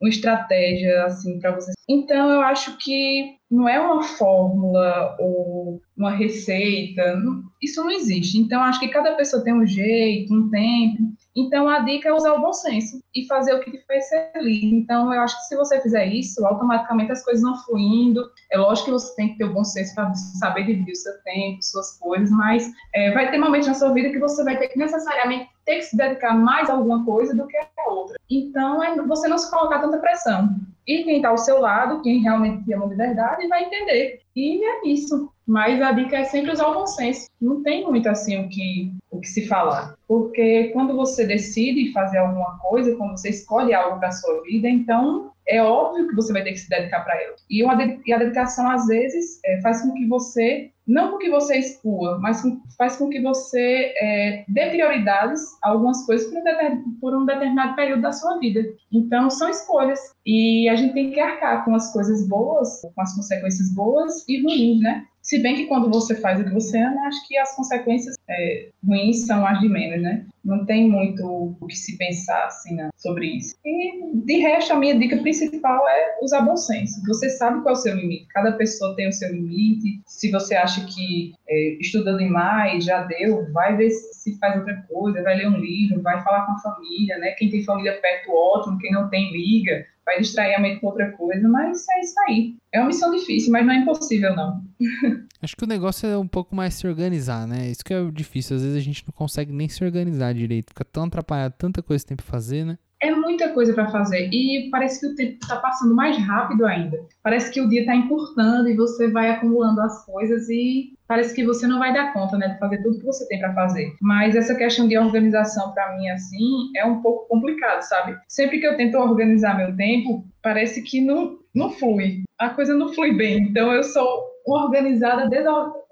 uma 0.00 0.08
estratégia 0.08 1.04
assim 1.04 1.38
para 1.38 1.52
você. 1.52 1.72
Então, 1.86 2.30
eu 2.30 2.40
acho 2.40 2.78
que 2.78 3.36
não 3.50 3.68
é 3.68 3.78
uma 3.78 4.02
fórmula 4.02 5.16
ou 5.20 5.82
uma 5.94 6.10
receita. 6.10 7.20
Isso 7.62 7.84
não 7.84 7.90
existe. 7.90 8.38
Então, 8.38 8.62
acho 8.62 8.80
que 8.80 8.88
cada 8.88 9.12
pessoa 9.12 9.44
tem 9.44 9.52
um 9.52 9.66
jeito, 9.66 10.32
um 10.32 10.48
tempo. 10.48 11.12
Então, 11.36 11.68
a 11.68 11.80
dica 11.80 12.08
é 12.08 12.12
usar 12.12 12.32
o 12.32 12.40
bom 12.40 12.52
senso 12.52 13.00
e 13.14 13.26
fazer 13.26 13.54
o 13.54 13.60
que 13.60 13.70
te 13.70 13.84
faz 13.86 14.08
feliz. 14.32 14.64
Então, 14.64 15.12
eu 15.14 15.20
acho 15.20 15.36
que 15.36 15.44
se 15.44 15.56
você 15.56 15.80
fizer 15.80 16.06
isso, 16.06 16.44
automaticamente 16.44 17.12
as 17.12 17.24
coisas 17.24 17.42
vão 17.42 17.56
fluindo. 17.64 18.28
É 18.50 18.58
lógico 18.58 18.86
que 18.86 18.92
você 18.92 19.14
tem 19.14 19.28
que 19.30 19.38
ter 19.38 19.44
o 19.44 19.52
bom 19.52 19.64
senso 19.64 19.94
para 19.94 20.12
saber 20.14 20.64
dividir 20.64 20.92
o 20.92 20.96
seu 20.96 21.12
tempo, 21.22 21.62
suas 21.62 21.98
coisas, 21.98 22.30
mas 22.30 22.70
é, 22.94 23.12
vai 23.12 23.30
ter 23.30 23.38
momentos 23.38 23.68
na 23.68 23.74
sua 23.74 23.92
vida 23.92 24.10
que 24.10 24.18
você 24.18 24.42
vai 24.42 24.58
ter 24.58 24.68
que 24.68 24.78
necessariamente 24.78 25.48
ter 25.64 25.76
que 25.76 25.82
se 25.82 25.96
dedicar 25.96 26.34
mais 26.34 26.68
a 26.68 26.72
alguma 26.72 27.04
coisa 27.04 27.34
do 27.34 27.46
que 27.46 27.56
a 27.56 27.90
outra. 27.90 28.16
Então, 28.28 28.82
é 28.82 28.96
você 29.02 29.28
não 29.28 29.38
se 29.38 29.50
colocar 29.50 29.80
tanta 29.80 29.98
pressão. 29.98 30.48
E 30.86 31.04
quem 31.04 31.16
está 31.16 31.28
ao 31.28 31.38
seu 31.38 31.60
lado, 31.60 32.02
quem 32.02 32.20
realmente 32.20 32.64
te 32.64 32.72
ama 32.72 32.88
de 32.88 32.96
verdade, 32.96 33.46
vai 33.46 33.64
entender. 33.64 34.20
E 34.34 34.64
é 34.64 34.88
isso. 34.88 35.30
Mas 35.50 35.82
a 35.82 35.90
dica 35.90 36.16
é 36.16 36.24
sempre 36.24 36.52
usar 36.52 36.68
o 36.68 36.74
bom 36.74 36.86
senso. 36.86 37.26
Não 37.40 37.60
tem 37.64 37.84
muito 37.84 38.08
assim 38.08 38.38
o 38.38 38.48
que, 38.48 38.92
o 39.10 39.18
que 39.18 39.26
se 39.26 39.48
falar. 39.48 39.96
Porque 40.06 40.70
quando 40.72 40.94
você 40.94 41.26
decide 41.26 41.92
fazer 41.92 42.18
alguma 42.18 42.56
coisa, 42.60 42.94
quando 42.94 43.18
você 43.18 43.30
escolhe 43.30 43.74
algo 43.74 43.98
para 43.98 44.12
sua 44.12 44.40
vida, 44.42 44.68
então 44.68 45.32
é 45.48 45.60
óbvio 45.60 46.06
que 46.06 46.14
você 46.14 46.32
vai 46.32 46.44
ter 46.44 46.52
que 46.52 46.58
se 46.58 46.68
dedicar 46.68 47.00
para 47.00 47.20
ela. 47.20 47.34
E, 47.50 47.64
uma 47.64 47.76
e 48.06 48.12
a 48.12 48.18
dedicação, 48.18 48.70
às 48.70 48.86
vezes, 48.86 49.40
é, 49.44 49.60
faz 49.60 49.82
com 49.82 49.92
que 49.92 50.06
você, 50.06 50.70
não 50.86 51.10
com 51.10 51.18
que 51.18 51.28
você 51.28 51.58
exclua, 51.58 52.20
mas 52.20 52.40
com- 52.42 52.60
faz 52.78 52.96
com 52.96 53.08
que 53.08 53.20
você 53.20 53.92
é, 54.00 54.44
dê 54.46 54.70
prioridades 54.70 55.40
a 55.64 55.70
algumas 55.70 56.06
coisas 56.06 56.28
por 56.28 56.38
um, 56.38 56.94
por 57.00 57.16
um 57.16 57.26
determinado 57.26 57.74
período 57.74 58.02
da 58.02 58.12
sua 58.12 58.38
vida. 58.38 58.60
Então, 58.92 59.28
são 59.28 59.48
escolhas. 59.48 59.98
E 60.24 60.68
a 60.68 60.76
gente 60.76 60.94
tem 60.94 61.10
que 61.10 61.18
arcar 61.18 61.64
com 61.64 61.74
as 61.74 61.92
coisas 61.92 62.28
boas, 62.28 62.80
com 62.94 63.02
as 63.02 63.16
consequências 63.16 63.74
boas 63.74 64.24
e 64.28 64.40
ruins, 64.42 64.80
né? 64.80 65.04
Se 65.22 65.42
bem 65.42 65.54
que 65.54 65.66
quando 65.66 65.90
você 65.90 66.14
faz 66.14 66.40
o 66.40 66.44
que 66.44 66.52
você 66.52 66.78
ama, 66.78 67.06
acho 67.06 67.26
que 67.28 67.36
as 67.36 67.54
consequências 67.54 68.16
é, 68.28 68.68
ruins 68.86 69.26
são 69.26 69.46
as 69.46 69.60
de 69.60 69.68
menos, 69.68 70.02
né? 70.02 70.26
Não 70.42 70.64
tem 70.64 70.88
muito 70.88 71.56
o 71.60 71.66
que 71.66 71.76
se 71.76 71.98
pensar 71.98 72.44
assim, 72.46 72.74
né, 72.74 72.88
sobre 72.96 73.26
isso. 73.26 73.54
E 73.64 74.16
de 74.24 74.38
resto, 74.38 74.72
a 74.72 74.76
minha 74.76 74.98
dica 74.98 75.18
principal 75.18 75.86
é 75.86 76.18
usar 76.22 76.40
bom 76.40 76.56
senso. 76.56 77.02
Você 77.06 77.28
sabe 77.28 77.62
qual 77.62 77.74
é 77.74 77.78
o 77.78 77.80
seu 77.80 77.94
limite. 77.94 78.26
Cada 78.30 78.52
pessoa 78.52 78.96
tem 78.96 79.08
o 79.08 79.12
seu 79.12 79.30
limite. 79.32 80.00
Se 80.06 80.30
você 80.30 80.54
acha 80.54 80.84
que 80.86 81.34
é, 81.46 81.74
estuda 81.78 82.16
demais, 82.16 82.84
já 82.84 83.02
deu, 83.02 83.52
vai 83.52 83.76
ver 83.76 83.90
se 83.90 84.38
faz 84.38 84.56
outra 84.56 84.82
coisa, 84.88 85.22
vai 85.22 85.36
ler 85.36 85.48
um 85.48 85.58
livro, 85.58 86.00
vai 86.00 86.22
falar 86.22 86.46
com 86.46 86.52
a 86.52 86.58
família, 86.58 87.18
né? 87.18 87.32
Quem 87.32 87.50
tem 87.50 87.62
família 87.62 88.00
perto, 88.00 88.32
ótimo. 88.32 88.78
Quem 88.78 88.92
não 88.92 89.10
tem, 89.10 89.30
liga. 89.30 89.86
Vai 90.10 90.20
distrair 90.20 90.56
a 90.56 90.58
mente 90.58 90.80
com 90.80 90.88
outra 90.88 91.12
coisa, 91.12 91.48
mas 91.48 91.86
é 91.88 92.00
isso 92.00 92.14
aí. 92.26 92.56
É 92.72 92.80
uma 92.80 92.88
missão 92.88 93.14
difícil, 93.14 93.52
mas 93.52 93.64
não 93.64 93.72
é 93.72 93.76
impossível, 93.76 94.34
não. 94.34 94.60
Acho 95.40 95.56
que 95.56 95.62
o 95.62 95.68
negócio 95.68 96.08
é 96.08 96.18
um 96.18 96.26
pouco 96.26 96.52
mais 96.52 96.74
se 96.74 96.84
organizar, 96.84 97.46
né? 97.46 97.70
Isso 97.70 97.84
que 97.84 97.94
é 97.94 98.10
difícil. 98.10 98.56
Às 98.56 98.62
vezes 98.62 98.76
a 98.76 98.80
gente 98.80 99.04
não 99.06 99.12
consegue 99.12 99.52
nem 99.52 99.68
se 99.68 99.84
organizar 99.84 100.34
direito. 100.34 100.70
Fica 100.70 100.84
tão 100.84 101.04
atrapalhado, 101.04 101.54
tanta 101.56 101.80
coisa 101.80 102.02
que 102.02 102.08
tem 102.08 102.16
pra 102.16 102.26
fazer, 102.26 102.64
né? 102.64 102.76
É 103.02 103.10
muita 103.10 103.48
coisa 103.50 103.72
para 103.72 103.90
fazer 103.90 104.28
e 104.30 104.68
parece 104.70 105.00
que 105.00 105.06
o 105.06 105.14
tempo 105.14 105.38
está 105.42 105.56
passando 105.56 105.94
mais 105.94 106.18
rápido 106.18 106.66
ainda. 106.66 106.98
Parece 107.22 107.50
que 107.50 107.60
o 107.60 107.68
dia 107.68 107.80
está 107.80 107.96
encurtando 107.96 108.68
e 108.68 108.76
você 108.76 109.10
vai 109.10 109.30
acumulando 109.30 109.80
as 109.80 110.04
coisas 110.04 110.48
e 110.50 110.92
parece 111.08 111.34
que 111.34 111.44
você 111.44 111.66
não 111.66 111.78
vai 111.78 111.92
dar 111.94 112.12
conta, 112.12 112.36
né, 112.36 112.48
de 112.48 112.58
fazer 112.58 112.82
tudo 112.82 112.98
que 112.98 113.06
você 113.06 113.26
tem 113.26 113.40
para 113.40 113.54
fazer. 113.54 113.92
Mas 114.02 114.36
essa 114.36 114.54
questão 114.54 114.86
de 114.86 114.98
organização 114.98 115.72
para 115.72 115.96
mim 115.96 116.08
assim 116.10 116.70
é 116.76 116.84
um 116.84 117.00
pouco 117.00 117.26
complicado, 117.26 117.80
sabe? 117.82 118.16
Sempre 118.28 118.60
que 118.60 118.66
eu 118.66 118.76
tento 118.76 118.96
organizar 118.98 119.56
meu 119.56 119.74
tempo, 119.74 120.24
parece 120.42 120.82
que 120.82 121.00
não 121.00 121.39
não 121.54 121.70
flui. 121.70 122.22
A 122.38 122.50
coisa 122.50 122.74
não 122.74 122.92
flui 122.92 123.16
bem. 123.16 123.42
Então 123.42 123.72
eu 123.72 123.82
sou 123.82 124.30
uma 124.46 124.64
organizada, 124.64 125.28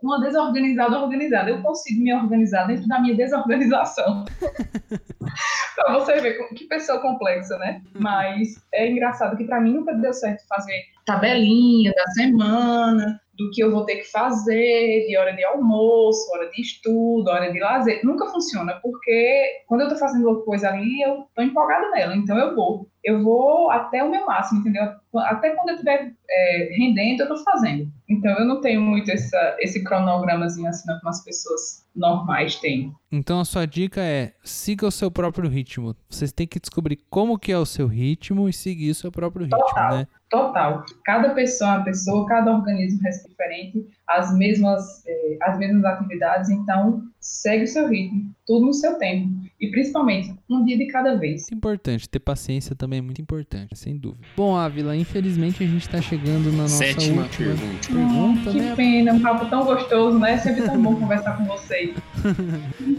uma 0.02 0.20
desorganizada 0.20 0.98
organizada. 0.98 1.50
Eu 1.50 1.62
consigo 1.62 2.02
me 2.02 2.14
organizar 2.14 2.66
dentro 2.66 2.86
da 2.88 3.00
minha 3.00 3.14
desorganização. 3.14 4.24
pra 5.74 5.98
você 5.98 6.20
ver 6.20 6.38
que 6.54 6.64
pessoa 6.64 7.00
complexa, 7.00 7.56
né? 7.58 7.82
Mas 7.94 8.54
é 8.72 8.90
engraçado 8.90 9.36
que 9.36 9.44
pra 9.44 9.60
mim 9.60 9.74
nunca 9.74 9.94
deu 9.94 10.12
certo 10.12 10.46
fazer 10.48 10.84
tabelinha 11.08 11.90
da 11.96 12.06
semana, 12.08 13.18
do 13.34 13.50
que 13.50 13.62
eu 13.62 13.70
vou 13.70 13.86
ter 13.86 13.96
que 13.96 14.10
fazer, 14.10 15.06
de 15.06 15.16
hora 15.16 15.32
de 15.32 15.42
almoço, 15.42 16.30
hora 16.34 16.50
de 16.50 16.60
estudo, 16.60 17.30
hora 17.30 17.50
de 17.50 17.58
lazer. 17.58 18.04
Nunca 18.04 18.26
funciona, 18.26 18.78
porque 18.82 19.62
quando 19.66 19.82
eu 19.82 19.88
tô 19.88 19.96
fazendo 19.96 20.28
uma 20.28 20.42
coisa 20.42 20.68
ali, 20.68 21.00
eu 21.00 21.24
tô 21.34 21.40
empolgada 21.40 21.88
nela, 21.90 22.14
então 22.14 22.36
eu 22.36 22.54
vou. 22.54 22.86
Eu 23.04 23.22
vou 23.22 23.70
até 23.70 24.02
o 24.02 24.10
meu 24.10 24.26
máximo, 24.26 24.60
entendeu? 24.60 24.82
Até 25.16 25.50
quando 25.50 25.70
eu 25.70 25.74
estiver 25.74 26.12
é, 26.28 26.68
rendendo, 26.76 27.22
eu 27.22 27.28
tô 27.28 27.36
fazendo. 27.44 27.90
Então 28.08 28.32
eu 28.38 28.44
não 28.44 28.60
tenho 28.60 28.80
muito 28.80 29.10
essa, 29.10 29.56
esse 29.60 29.84
cronogramazinho 29.84 30.68
assim, 30.68 30.86
não, 30.88 30.98
como 30.98 31.10
as 31.10 31.24
pessoas 31.24 31.86
normais 31.94 32.56
têm. 32.56 32.92
Então 33.10 33.40
a 33.40 33.44
sua 33.44 33.66
dica 33.66 34.00
é 34.00 34.32
siga 34.42 34.86
o 34.86 34.90
seu 34.90 35.10
próprio 35.10 35.48
ritmo. 35.48 35.94
Vocês 36.08 36.32
têm 36.32 36.46
que 36.46 36.60
descobrir 36.60 36.98
como 37.10 37.38
que 37.38 37.52
é 37.52 37.58
o 37.58 37.66
seu 37.66 37.86
ritmo 37.86 38.48
e 38.48 38.52
seguir 38.52 38.90
o 38.90 38.94
seu 38.94 39.10
próprio 39.12 39.44
ritmo, 39.44 39.58
Total. 39.58 39.96
né? 39.98 40.06
Total. 40.30 40.84
Cada 41.04 41.30
pessoa 41.30 41.70
é 41.70 41.76
uma 41.76 41.84
pessoa, 41.84 42.26
cada 42.26 42.52
organismo 42.52 43.00
é 43.06 43.10
diferente, 43.10 43.86
as 44.06 44.36
mesmas, 44.36 45.02
eh, 45.06 45.38
as 45.42 45.58
mesmas 45.58 45.84
atividades, 45.84 46.50
então 46.50 47.02
segue 47.18 47.64
o 47.64 47.68
seu 47.68 47.88
ritmo, 47.88 48.30
tudo 48.46 48.66
no 48.66 48.74
seu 48.74 48.98
tempo. 48.98 49.28
E 49.58 49.70
principalmente, 49.70 50.37
um 50.50 50.64
dia 50.64 50.76
de 50.78 50.86
cada 50.86 51.14
vez. 51.16 51.42
Muito 51.42 51.54
importante, 51.54 52.08
ter 52.08 52.18
paciência 52.18 52.74
também 52.74 52.98
é 53.00 53.02
muito 53.02 53.20
importante, 53.20 53.76
sem 53.78 53.96
dúvida. 53.96 54.26
Bom, 54.36 54.56
Ávila, 54.56 54.96
infelizmente 54.96 55.62
a 55.62 55.66
gente 55.66 55.88
tá 55.88 56.00
chegando 56.00 56.50
na 56.52 56.62
nossa 56.62 56.76
Sétima 56.76 57.22
última 57.22 57.46
pergunta. 57.46 57.88
pergunta, 57.92 58.50
que 58.52 58.58
né? 58.60 58.74
pena, 58.76 59.12
um 59.12 59.20
papo 59.20 59.46
tão 59.46 59.64
gostoso, 59.64 60.18
né? 60.18 60.38
Sempre 60.38 60.62
tão 60.62 60.82
bom 60.82 60.94
conversar 61.00 61.36
com 61.36 61.44
vocês. 61.44 61.94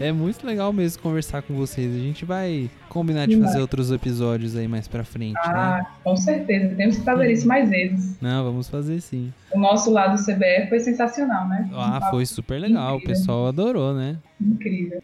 É 0.00 0.12
muito 0.12 0.46
legal 0.46 0.72
mesmo 0.72 1.02
conversar 1.02 1.42
com 1.42 1.54
vocês. 1.54 1.94
A 1.94 1.98
gente 1.98 2.24
vai 2.24 2.70
combinar 2.88 3.26
de 3.26 3.40
fazer 3.40 3.60
outros 3.60 3.90
episódios 3.92 4.56
aí 4.56 4.66
mais 4.66 4.88
pra 4.88 5.04
frente, 5.04 5.34
né? 5.34 5.40
Ah, 5.46 5.86
com 6.02 6.16
certeza, 6.16 6.74
temos 6.74 6.98
que 6.98 7.04
fazer 7.04 7.30
isso 7.30 7.46
mais 7.46 7.68
vezes. 7.70 8.16
Não, 8.20 8.44
vamos 8.44 8.68
fazer 8.68 9.00
sim. 9.00 9.32
O 9.52 9.58
nosso 9.58 9.90
lado 9.90 10.16
do 10.16 10.22
CBF 10.24 10.68
foi 10.68 10.80
sensacional, 10.80 11.48
né? 11.48 11.68
Um 11.72 11.80
Ah, 11.80 12.00
papo 12.00 12.10
foi 12.16 12.26
super 12.26 12.60
legal. 12.60 12.94
O 12.94 12.96
incrível. 12.98 13.16
pessoal 13.16 13.46
adorou, 13.48 13.94
né? 13.94 14.16
Incrível. 14.40 15.02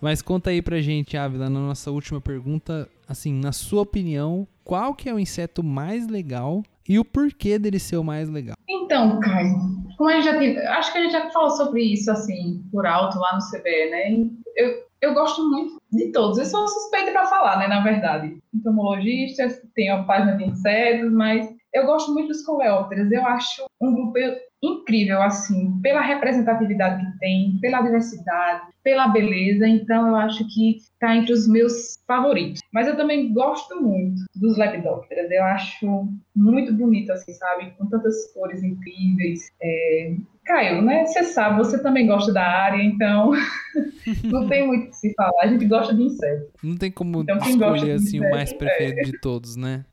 Mas 0.00 0.20
conta 0.20 0.50
aí 0.50 0.60
pra 0.60 0.80
gente, 0.82 1.16
Ávila, 1.16 1.48
na 1.48 1.60
nossa 1.60 1.73
última 1.90 2.20
pergunta, 2.20 2.88
assim, 3.08 3.32
na 3.32 3.52
sua 3.52 3.82
opinião, 3.82 4.46
qual 4.62 4.94
que 4.94 5.08
é 5.08 5.14
o 5.14 5.18
inseto 5.18 5.62
mais 5.62 6.06
legal 6.06 6.62
e 6.88 6.98
o 6.98 7.04
porquê 7.04 7.58
dele 7.58 7.78
ser 7.78 7.96
o 7.96 8.04
mais 8.04 8.28
legal? 8.28 8.56
Então, 8.68 9.18
Caio, 9.20 9.54
como 9.96 10.10
a 10.10 10.14
gente 10.14 10.24
já 10.24 10.38
tem, 10.38 10.58
acho 10.58 10.92
que 10.92 10.98
a 10.98 11.02
gente 11.02 11.12
já 11.12 11.30
falou 11.30 11.50
sobre 11.50 11.82
isso 11.82 12.10
assim 12.10 12.62
por 12.70 12.86
alto 12.86 13.18
lá 13.18 13.34
no 13.34 13.40
CBE, 13.40 13.90
né? 13.90 14.26
Eu, 14.56 14.84
eu 15.00 15.14
gosto 15.14 15.48
muito 15.48 15.80
de 15.92 16.12
todos. 16.12 16.38
Eu 16.38 16.44
sou 16.44 16.66
suspeita 16.66 17.12
para 17.12 17.26
falar, 17.26 17.58
né? 17.58 17.68
Na 17.68 17.82
verdade, 17.82 18.38
entomologista, 18.54 19.48
tenho 19.74 19.96
a 19.96 20.02
página 20.04 20.36
de 20.36 20.44
insetos, 20.44 21.12
mas 21.12 21.48
eu 21.72 21.86
gosto 21.86 22.12
muito 22.12 22.28
dos 22.28 22.42
coleópteros. 22.42 23.10
Eu 23.10 23.26
acho 23.26 23.64
um 23.80 23.94
grupo 23.94 24.18
incrível, 24.64 25.22
assim, 25.22 25.80
pela 25.80 26.00
representatividade 26.00 27.04
que 27.04 27.18
tem, 27.18 27.58
pela 27.60 27.82
diversidade, 27.82 28.62
pela 28.82 29.08
beleza. 29.08 29.66
Então, 29.66 30.08
eu 30.08 30.16
acho 30.16 30.46
que 30.52 30.76
está 30.76 31.16
entre 31.16 31.32
os 31.32 31.46
meus 31.48 31.98
favoritos. 32.06 32.60
Mas 32.72 32.86
eu 32.86 32.96
também 32.96 33.32
gosto 33.32 33.80
muito 33.80 34.22
dos 34.34 34.56
lepidópteros. 34.56 35.30
Eu 35.30 35.44
acho 35.44 36.08
muito 36.34 36.72
bonito, 36.72 37.12
assim, 37.12 37.32
sabe? 37.34 37.72
Com 37.78 37.86
tantas 37.86 38.32
cores 38.32 38.62
incríveis. 38.62 39.40
É... 39.62 40.16
Caio, 40.44 40.82
né? 40.82 41.06
Você 41.06 41.24
sabe, 41.24 41.56
você 41.56 41.82
também 41.82 42.06
gosta 42.06 42.30
da 42.30 42.42
área, 42.42 42.82
então 42.82 43.32
não 44.24 44.46
tem 44.46 44.66
muito 44.66 44.88
o 44.88 44.90
que 44.90 44.96
se 44.96 45.14
falar. 45.14 45.40
A 45.40 45.46
gente 45.46 45.64
gosta 45.64 45.94
de 45.94 46.02
insetos. 46.02 46.50
Não 46.62 46.76
tem 46.76 46.90
como 46.90 47.22
Então, 47.22 47.38
escolher 47.38 47.92
assim 47.92 48.20
o 48.20 48.24
inseto, 48.24 48.30
mais 48.30 48.52
é. 48.52 48.54
preferido 48.54 49.10
de 49.10 49.20
todos, 49.20 49.56
né? 49.56 49.84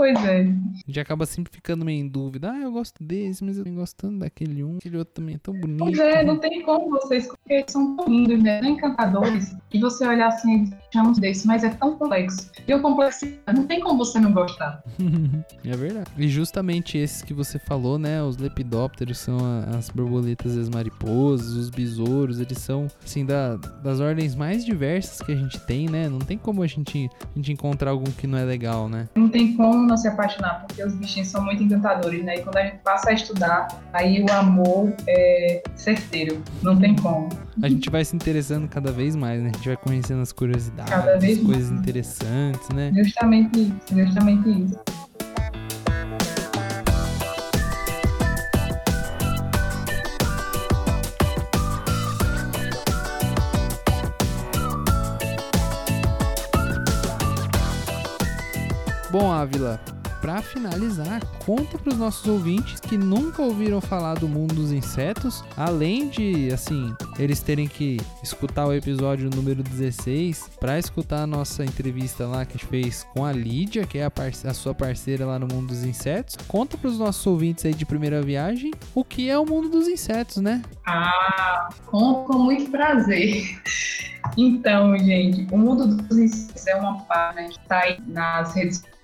Pois 0.00 0.24
é. 0.24 0.40
A 0.40 0.86
gente 0.86 0.98
acaba 0.98 1.26
sempre 1.26 1.52
ficando 1.52 1.84
meio 1.84 2.00
em 2.00 2.08
dúvida. 2.08 2.52
Ah, 2.52 2.58
eu 2.62 2.72
gosto 2.72 3.04
desse, 3.04 3.44
mas 3.44 3.58
eu 3.58 3.64
tô 3.64 3.70
gostando 3.70 4.20
daquele 4.20 4.64
um. 4.64 4.78
Aquele 4.78 4.96
outro 4.96 5.12
também 5.12 5.34
é 5.34 5.38
tão 5.38 5.52
bonito. 5.52 5.76
Pois 5.76 5.98
é, 5.98 6.24
não 6.24 6.38
tem 6.38 6.62
como 6.62 6.88
vocês, 6.88 7.26
porque 7.26 7.52
eles 7.52 7.70
são 7.70 7.96
tão 7.96 8.08
lindos, 8.08 8.42
né? 8.42 8.60
tão 8.60 8.70
encantadores, 8.70 9.54
e 9.74 9.78
você 9.78 10.06
olhar 10.06 10.28
assim 10.28 10.70
chamamos 10.92 11.18
desse, 11.18 11.46
mas 11.46 11.62
é 11.62 11.70
tão 11.70 11.96
complexo. 11.96 12.50
E 12.66 12.74
o 12.74 12.80
complexo, 12.80 13.26
não 13.54 13.66
tem 13.66 13.80
como 13.80 13.98
você 13.98 14.18
não 14.18 14.32
gostar. 14.32 14.82
é 15.64 15.76
verdade. 15.76 16.10
E 16.16 16.28
justamente 16.28 16.98
esses 16.98 17.22
que 17.22 17.32
você 17.32 17.58
falou, 17.58 17.98
né? 17.98 18.22
Os 18.22 18.36
lepidópteros 18.36 19.18
são 19.18 19.38
as 19.76 19.90
borboletas 19.90 20.56
e 20.56 20.60
as 20.60 20.68
mariposas, 20.68 21.52
os 21.52 21.70
besouros, 21.70 22.40
eles 22.40 22.58
são, 22.58 22.88
assim, 23.04 23.24
da, 23.24 23.56
das 23.56 24.00
ordens 24.00 24.34
mais 24.34 24.64
diversas 24.64 25.20
que 25.24 25.30
a 25.30 25.36
gente 25.36 25.60
tem, 25.66 25.88
né? 25.88 26.08
Não 26.08 26.18
tem 26.18 26.38
como 26.38 26.62
a 26.62 26.66
gente, 26.66 27.08
a 27.22 27.38
gente 27.38 27.52
encontrar 27.52 27.90
algum 27.90 28.10
que 28.10 28.26
não 28.26 28.38
é 28.38 28.44
legal, 28.44 28.88
né? 28.88 29.08
Não 29.14 29.28
tem 29.28 29.54
como 29.56 29.89
não 29.90 29.96
se 29.96 30.08
apaixonar, 30.08 30.64
porque 30.66 30.82
os 30.82 30.94
bichinhos 30.94 31.28
são 31.28 31.44
muito 31.44 31.62
encantadores, 31.62 32.24
né? 32.24 32.36
E 32.36 32.42
quando 32.42 32.56
a 32.56 32.62
gente 32.62 32.78
passa 32.78 33.10
a 33.10 33.12
estudar, 33.12 33.68
aí 33.92 34.22
o 34.22 34.32
amor 34.32 34.92
é 35.06 35.62
certeiro. 35.74 36.42
Não 36.62 36.78
tem 36.78 36.96
como. 36.96 37.28
A 37.62 37.68
gente 37.68 37.90
vai 37.90 38.04
se 38.04 38.14
interessando 38.14 38.68
cada 38.68 38.92
vez 38.92 39.14
mais, 39.16 39.42
né? 39.42 39.50
A 39.52 39.56
gente 39.56 39.68
vai 39.68 39.76
conhecendo 39.76 40.22
as 40.22 40.32
curiosidades, 40.32 40.92
as 40.92 41.38
coisas 41.38 41.70
mais. 41.70 41.80
interessantes, 41.80 42.68
né? 42.70 42.92
Justamente 42.94 43.60
isso, 43.60 43.98
justamente 44.04 44.64
isso. 44.64 44.78
Bom, 59.10 59.32
Ávila, 59.32 59.80
pra 60.20 60.40
finalizar, 60.40 61.20
conta 61.44 61.76
pros 61.76 61.96
nossos 61.98 62.24
ouvintes 62.28 62.78
que 62.78 62.96
nunca 62.96 63.42
ouviram 63.42 63.80
falar 63.80 64.14
do 64.14 64.28
mundo 64.28 64.54
dos 64.54 64.70
insetos, 64.70 65.42
além 65.56 66.08
de, 66.08 66.48
assim, 66.52 66.94
eles 67.18 67.40
terem 67.40 67.66
que 67.66 67.96
escutar 68.22 68.66
o 68.66 68.72
episódio 68.72 69.28
número 69.28 69.64
16 69.64 70.50
pra 70.60 70.78
escutar 70.78 71.22
a 71.22 71.26
nossa 71.26 71.64
entrevista 71.64 72.24
lá 72.24 72.44
que 72.44 72.52
a 72.52 72.56
gente 72.56 72.66
fez 72.66 73.02
com 73.12 73.24
a 73.24 73.32
Lídia, 73.32 73.84
que 73.84 73.98
é 73.98 74.04
a, 74.04 74.12
a 74.44 74.54
sua 74.54 74.74
parceira 74.74 75.26
lá 75.26 75.40
no 75.40 75.48
mundo 75.52 75.68
dos 75.68 75.82
insetos. 75.82 76.36
Conta 76.46 76.78
pros 76.78 76.96
nossos 76.96 77.26
ouvintes 77.26 77.64
aí 77.64 77.74
de 77.74 77.84
primeira 77.84 78.22
viagem 78.22 78.70
o 78.94 79.04
que 79.04 79.28
é 79.28 79.36
o 79.36 79.44
mundo 79.44 79.68
dos 79.68 79.88
insetos, 79.88 80.36
né? 80.36 80.62
Ah, 80.86 81.68
com, 81.86 82.22
com 82.24 82.38
muito 82.38 82.70
prazer. 82.70 83.60
Então, 84.36 84.96
gente, 84.98 85.46
o 85.52 85.58
Mundo 85.58 85.86
dos 85.86 86.18
Insetos 86.18 86.66
é 86.66 86.74
uma 86.76 87.00
página 87.02 87.48
que 87.48 87.58
está 87.58 87.80
aí 87.80 87.98
nas 88.06 88.54
redes 88.54 88.78
sociais, 88.78 88.99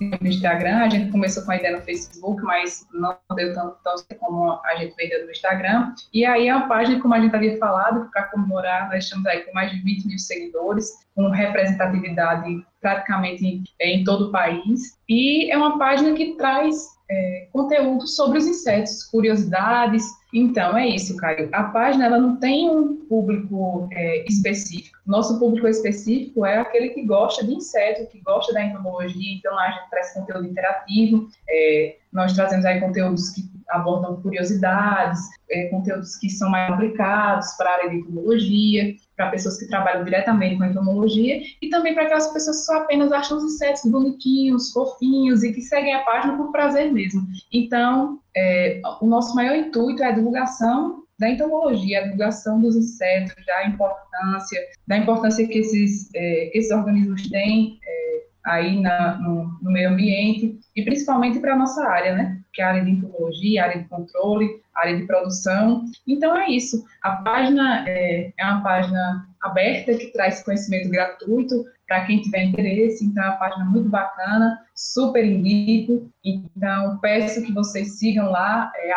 no 0.00 0.28
Instagram. 0.28 0.78
A 0.78 0.88
gente 0.88 1.10
começou 1.10 1.44
com 1.44 1.52
a 1.52 1.56
ideia 1.56 1.76
no 1.76 1.82
Facebook, 1.82 2.42
mas 2.42 2.86
não 2.92 3.16
deu 3.34 3.52
tanto, 3.52 3.76
tanto 3.84 4.04
como 4.18 4.60
a 4.64 4.76
gente 4.76 4.94
vendeu 4.96 5.24
no 5.24 5.30
Instagram. 5.30 5.94
E 6.12 6.24
aí 6.24 6.48
é 6.48 6.54
uma 6.54 6.68
página, 6.68 7.00
como 7.00 7.14
a 7.14 7.20
gente 7.20 7.34
havia 7.34 7.58
falado, 7.58 8.08
para 8.10 8.24
comemorar, 8.24 8.88
nós 8.90 9.04
estamos 9.04 9.26
aí 9.26 9.40
com 9.40 9.52
mais 9.52 9.70
de 9.70 9.80
20 9.82 10.06
mil 10.06 10.18
seguidores, 10.18 10.88
com 11.14 11.28
representatividade 11.28 12.64
praticamente 12.80 13.44
em, 13.44 13.64
em 13.80 14.04
todo 14.04 14.28
o 14.28 14.32
país. 14.32 14.98
E 15.08 15.50
é 15.50 15.56
uma 15.56 15.78
página 15.78 16.14
que 16.14 16.34
traz 16.36 16.76
é, 17.10 17.48
conteúdo 17.52 18.06
sobre 18.06 18.38
os 18.38 18.46
insetos, 18.46 19.04
curiosidades. 19.04 20.04
Então, 20.32 20.76
é 20.76 20.88
isso, 20.88 21.16
Caio. 21.16 21.48
A 21.52 21.64
página 21.64 22.06
ela 22.06 22.18
não 22.18 22.36
tem 22.36 22.70
um 22.70 22.96
público 23.06 23.88
é, 23.92 24.24
específico. 24.26 24.98
Nosso 25.06 25.38
público 25.38 25.66
específico 25.66 26.46
é 26.46 26.58
aquele 26.58 26.90
que 26.90 27.04
gosta 27.04 27.44
de 27.44 27.52
inseto, 27.52 28.10
que 28.10 28.20
gosta 28.20 28.52
da 28.52 28.64
entomologia. 28.64 29.34
Então, 29.34 29.54
lá 29.54 29.66
a 29.66 29.70
gente 29.72 29.90
traz 29.90 30.12
conteúdo 30.14 30.46
interativo. 30.46 31.28
é, 31.48 31.96
nós 32.12 32.32
trazemos 32.32 32.64
aí 32.64 32.80
conteúdos 32.80 33.30
que 33.30 33.48
abordam 33.70 34.20
curiosidades, 34.20 35.20
é, 35.48 35.68
conteúdos 35.68 36.16
que 36.16 36.28
são 36.28 36.50
mais 36.50 36.72
aplicados 36.72 37.52
para 37.56 37.70
a 37.70 37.74
área 37.74 37.90
de 37.90 37.96
entomologia, 37.96 38.96
para 39.16 39.30
pessoas 39.30 39.58
que 39.58 39.68
trabalham 39.68 40.04
diretamente 40.04 40.56
com 40.56 40.64
entomologia 40.64 41.40
e 41.60 41.68
também 41.68 41.94
para 41.94 42.04
aquelas 42.04 42.32
pessoas 42.32 42.58
que 42.58 42.64
só 42.64 42.76
apenas 42.78 43.12
acham 43.12 43.36
os 43.38 43.44
insetos 43.44 43.90
bonitinhos, 43.90 44.72
fofinhos 44.72 45.42
e 45.42 45.52
que 45.52 45.60
seguem 45.60 45.94
a 45.94 46.02
página 46.02 46.36
por 46.36 46.50
prazer 46.50 46.92
mesmo. 46.92 47.26
Então, 47.52 48.18
é, 48.36 48.80
o 49.00 49.06
nosso 49.06 49.34
maior 49.34 49.56
intuito 49.56 50.02
é 50.02 50.06
a 50.06 50.12
divulgação 50.12 51.04
da 51.18 51.28
entomologia, 51.28 52.00
a 52.00 52.04
divulgação 52.04 52.60
dos 52.60 52.74
insetos, 52.74 53.34
da 53.44 53.66
importância, 53.66 54.58
da 54.86 54.96
importância 54.96 55.46
que 55.46 55.58
esses, 55.58 56.08
é, 56.14 56.46
que 56.46 56.58
esses 56.58 56.70
organismos 56.70 57.28
têm 57.28 57.78
é, 57.86 58.22
aí 58.46 58.80
na, 58.80 59.18
no, 59.18 59.58
no 59.60 59.70
meio 59.70 59.90
ambiente 59.90 60.58
e 60.74 60.82
principalmente 60.82 61.38
para 61.38 61.52
a 61.52 61.58
nossa 61.58 61.86
área, 61.86 62.14
né? 62.14 62.40
Que 62.52 62.62
é 62.62 62.64
a 62.64 62.68
área 62.68 62.84
de 62.84 62.90
entomologia, 62.90 63.64
área 63.64 63.82
de 63.82 63.88
controle, 63.88 64.62
área 64.80 64.96
de 64.96 65.06
produção. 65.06 65.84
Então 66.06 66.36
é 66.36 66.48
isso. 66.48 66.84
A 67.02 67.16
página 67.16 67.84
é, 67.88 68.32
é 68.38 68.44
uma 68.44 68.62
página 68.62 69.26
aberta 69.42 69.94
que 69.94 70.12
traz 70.12 70.42
conhecimento 70.42 70.90
gratuito 70.90 71.64
para 71.86 72.04
quem 72.06 72.20
tiver 72.20 72.44
interesse. 72.44 73.04
Então 73.04 73.24
é 73.24 73.28
uma 73.28 73.36
página 73.36 73.64
muito 73.64 73.88
bacana, 73.88 74.58
super 74.74 75.24
indico. 75.24 76.10
Então 76.24 76.98
peço 76.98 77.42
que 77.42 77.52
vocês 77.52 77.98
sigam 77.98 78.30
lá, 78.30 78.70
é 78.76 78.92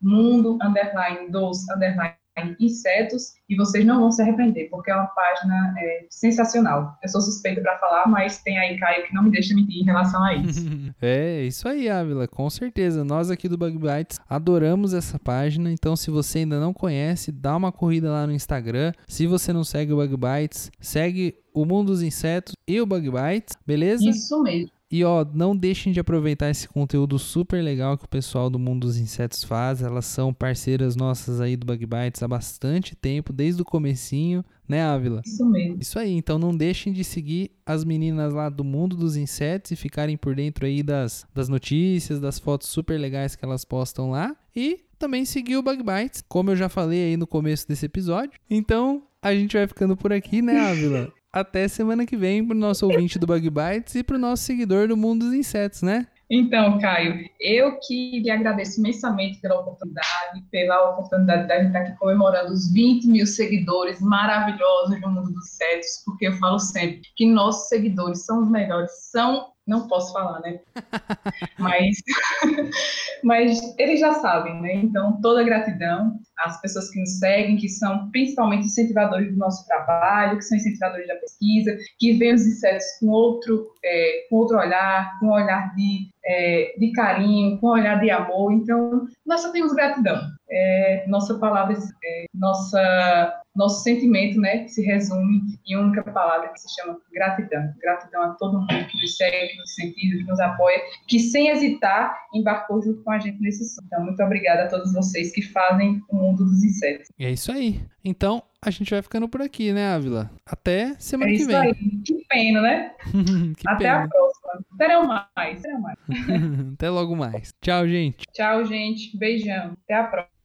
mundo 0.00 0.58
underline 0.62 1.30
dos 1.30 1.68
underline 1.70 2.17
insetos 2.58 3.34
e 3.48 3.56
vocês 3.56 3.84
não 3.84 4.00
vão 4.00 4.10
se 4.10 4.20
arrepender, 4.20 4.68
porque 4.70 4.90
é 4.90 4.94
uma 4.94 5.06
página 5.06 5.74
é, 5.78 6.06
sensacional. 6.10 6.98
Eu 7.02 7.08
sou 7.08 7.20
suspeita 7.20 7.60
para 7.60 7.78
falar, 7.78 8.06
mas 8.06 8.38
tem 8.42 8.58
aí 8.58 8.78
Caio 8.78 9.06
que 9.06 9.14
não 9.14 9.22
me 9.22 9.30
deixa 9.30 9.54
mentir 9.54 9.82
em 9.82 9.84
relação 9.84 10.22
a 10.22 10.34
isso. 10.34 10.68
É, 11.00 11.42
isso 11.44 11.68
aí, 11.68 11.88
Ávila, 11.88 12.26
com 12.26 12.48
certeza. 12.50 13.04
Nós 13.04 13.30
aqui 13.30 13.48
do 13.48 13.56
Bug 13.56 13.78
Bites 13.78 14.18
adoramos 14.28 14.94
essa 14.94 15.18
página, 15.18 15.70
então 15.70 15.94
se 15.94 16.10
você 16.10 16.40
ainda 16.40 16.58
não 16.58 16.72
conhece, 16.72 17.30
dá 17.30 17.56
uma 17.56 17.70
corrida 17.70 18.10
lá 18.10 18.26
no 18.26 18.32
Instagram. 18.32 18.92
Se 19.06 19.26
você 19.26 19.52
não 19.52 19.64
segue 19.64 19.92
o 19.92 19.96
Bug 19.96 20.16
Bites, 20.16 20.70
segue 20.80 21.36
o 21.54 21.64
Mundo 21.64 21.88
dos 21.88 22.02
Insetos 22.02 22.54
e 22.66 22.80
o 22.80 22.86
Bug 22.86 23.10
Bites, 23.10 23.56
beleza? 23.66 24.08
Isso 24.08 24.42
mesmo. 24.42 24.77
E 24.90 25.04
ó, 25.04 25.24
não 25.34 25.54
deixem 25.54 25.92
de 25.92 26.00
aproveitar 26.00 26.48
esse 26.48 26.66
conteúdo 26.66 27.18
super 27.18 27.62
legal 27.62 27.98
que 27.98 28.06
o 28.06 28.08
pessoal 28.08 28.48
do 28.48 28.58
Mundo 28.58 28.86
dos 28.86 28.96
Insetos 28.96 29.44
faz. 29.44 29.82
Elas 29.82 30.06
são 30.06 30.32
parceiras 30.32 30.96
nossas 30.96 31.40
aí 31.40 31.56
do 31.56 31.66
Bug 31.66 31.84
Bites 31.84 32.22
há 32.22 32.28
bastante 32.28 32.96
tempo, 32.96 33.32
desde 33.32 33.60
o 33.60 33.66
comecinho, 33.66 34.42
né, 34.66 34.82
Ávila? 34.82 35.20
Isso 35.26 35.44
mesmo. 35.44 35.78
Isso 35.80 35.98
aí, 35.98 36.12
então 36.12 36.38
não 36.38 36.56
deixem 36.56 36.92
de 36.92 37.04
seguir 37.04 37.50
as 37.66 37.84
meninas 37.84 38.32
lá 38.32 38.48
do 38.48 38.64
Mundo 38.64 38.96
dos 38.96 39.14
Insetos 39.16 39.70
e 39.72 39.76
ficarem 39.76 40.16
por 40.16 40.34
dentro 40.34 40.64
aí 40.64 40.82
das, 40.82 41.26
das 41.34 41.50
notícias, 41.50 42.18
das 42.18 42.38
fotos 42.38 42.68
super 42.68 42.98
legais 42.98 43.36
que 43.36 43.44
elas 43.44 43.66
postam 43.66 44.10
lá. 44.10 44.34
E 44.56 44.80
também 44.98 45.24
seguir 45.24 45.56
o 45.56 45.62
Bug 45.62 45.82
Bites, 45.82 46.24
como 46.26 46.50
eu 46.50 46.56
já 46.56 46.68
falei 46.68 47.04
aí 47.04 47.16
no 47.16 47.26
começo 47.26 47.68
desse 47.68 47.84
episódio. 47.84 48.40
Então, 48.48 49.02
a 49.20 49.34
gente 49.34 49.56
vai 49.56 49.66
ficando 49.66 49.96
por 49.96 50.12
aqui, 50.12 50.40
né, 50.40 50.58
Ávila? 50.58 51.12
Até 51.32 51.68
semana 51.68 52.06
que 52.06 52.16
vem 52.16 52.46
pro 52.46 52.56
nosso 52.56 52.86
ouvinte 52.86 53.18
do 53.18 53.26
Bug 53.26 53.50
Bites 53.50 53.94
e 53.94 54.02
pro 54.02 54.18
nosso 54.18 54.44
seguidor 54.44 54.88
do 54.88 54.96
Mundo 54.96 55.26
dos 55.26 55.34
Insetos, 55.34 55.82
né? 55.82 56.06
Então, 56.30 56.78
Caio, 56.78 57.24
eu 57.40 57.78
que 57.80 58.20
lhe 58.20 58.30
agradeço 58.30 58.80
imensamente 58.80 59.40
pela 59.40 59.60
oportunidade, 59.60 60.42
pela 60.50 60.90
oportunidade 60.90 61.46
de 61.46 61.52
a 61.52 61.58
gente 61.58 61.66
estar 61.68 61.80
aqui 61.80 61.98
comemorando 61.98 62.52
os 62.52 62.70
20 62.70 63.06
mil 63.08 63.26
seguidores 63.26 63.98
maravilhosos 64.00 65.00
no 65.00 65.08
mundo 65.08 65.22
dos 65.22 65.46
insetos, 65.46 66.02
porque 66.04 66.28
eu 66.28 66.32
falo 66.34 66.58
sempre 66.58 67.00
que 67.16 67.26
nossos 67.26 67.68
seguidores 67.68 68.26
são 68.26 68.42
os 68.42 68.50
melhores, 68.50 68.90
são, 69.10 69.46
não 69.68 69.86
posso 69.86 70.12
falar, 70.12 70.40
né? 70.40 70.60
Mas, 71.58 71.96
mas 73.22 73.74
eles 73.78 74.00
já 74.00 74.14
sabem, 74.14 74.60
né? 74.62 74.74
Então, 74.76 75.20
toda 75.20 75.42
gratidão 75.42 76.18
às 76.38 76.60
pessoas 76.60 76.88
que 76.90 77.00
nos 77.00 77.18
seguem, 77.18 77.56
que 77.56 77.68
são 77.68 78.10
principalmente 78.10 78.66
incentivadores 78.66 79.32
do 79.32 79.36
nosso 79.36 79.66
trabalho, 79.66 80.36
que 80.38 80.44
são 80.44 80.56
incentivadores 80.56 81.06
da 81.08 81.16
pesquisa, 81.16 81.76
que 81.98 82.12
veem 82.14 82.34
os 82.34 82.46
insetos 82.46 82.86
com 83.00 83.08
outro, 83.08 83.66
é, 83.84 84.26
com 84.30 84.36
outro 84.36 84.56
olhar, 84.56 85.18
com 85.18 85.26
um 85.26 85.32
olhar 85.32 85.74
de, 85.74 86.10
é, 86.24 86.74
de 86.78 86.92
carinho, 86.92 87.58
com 87.58 87.66
um 87.66 87.72
olhar 87.72 88.00
de 88.00 88.10
amor. 88.10 88.52
Então, 88.52 89.06
nós 89.26 89.40
só 89.40 89.50
temos 89.50 89.72
gratidão. 89.72 90.20
É, 90.50 91.04
nossa 91.08 91.38
palavra, 91.38 91.74
é, 91.74 92.26
nossa, 92.32 93.42
nosso 93.54 93.82
sentimento, 93.82 94.40
né, 94.40 94.66
se 94.68 94.82
resume 94.82 95.42
em 95.66 95.76
única 95.76 96.02
palavra 96.04 96.48
que 96.48 96.60
se 96.60 96.68
chama 96.74 96.98
gratidão. 97.12 97.74
Gratidão 97.80 98.22
a 98.22 98.30
todo 98.34 98.60
mundo 98.60 98.86
que 98.90 99.00
nos 99.00 99.16
segue, 99.16 99.57
nos 99.58 99.70
incentiva, 99.78 100.16
que 100.18 100.24
nos 100.24 100.40
apoia, 100.40 100.80
que 101.06 101.18
sem 101.18 101.48
hesitar 101.48 102.16
embarcou 102.34 102.80
junto 102.82 103.02
com 103.02 103.10
a 103.10 103.18
gente 103.18 103.40
nesse 103.40 103.64
sonho. 103.68 103.86
Então, 103.86 104.04
muito 104.04 104.22
obrigada 104.22 104.64
a 104.64 104.68
todos 104.68 104.92
vocês 104.92 105.32
que 105.32 105.42
fazem 105.42 106.02
o 106.08 106.16
mundo 106.16 106.44
dos 106.44 106.62
insetos. 106.64 107.08
E 107.18 107.24
é 107.26 107.30
isso 107.30 107.52
aí. 107.52 107.80
Então, 108.04 108.42
a 108.62 108.70
gente 108.70 108.90
vai 108.90 109.02
ficando 109.02 109.28
por 109.28 109.42
aqui, 109.42 109.72
né, 109.72 109.88
Ávila? 109.94 110.30
Até 110.46 110.94
semana 110.98 111.30
É 111.30 111.36
que 111.36 111.44
vem. 111.44 111.56
aí. 111.56 111.74
Que 112.04 112.14
pena, 112.28 112.62
né? 112.62 112.92
que 113.56 113.68
Até 113.68 113.84
pena. 113.84 114.04
a 114.04 114.08
próxima. 114.08 114.64
Terão 114.78 115.06
mais, 115.06 115.60
terão 115.60 115.80
mais. 115.80 115.98
Até 116.74 116.88
logo 116.90 117.14
mais. 117.16 117.52
Tchau, 117.60 117.86
gente. 117.86 118.24
Tchau, 118.32 118.64
gente. 118.64 119.16
Beijão. 119.16 119.72
Até 119.84 119.94
a 119.94 120.04
próxima. 120.04 120.37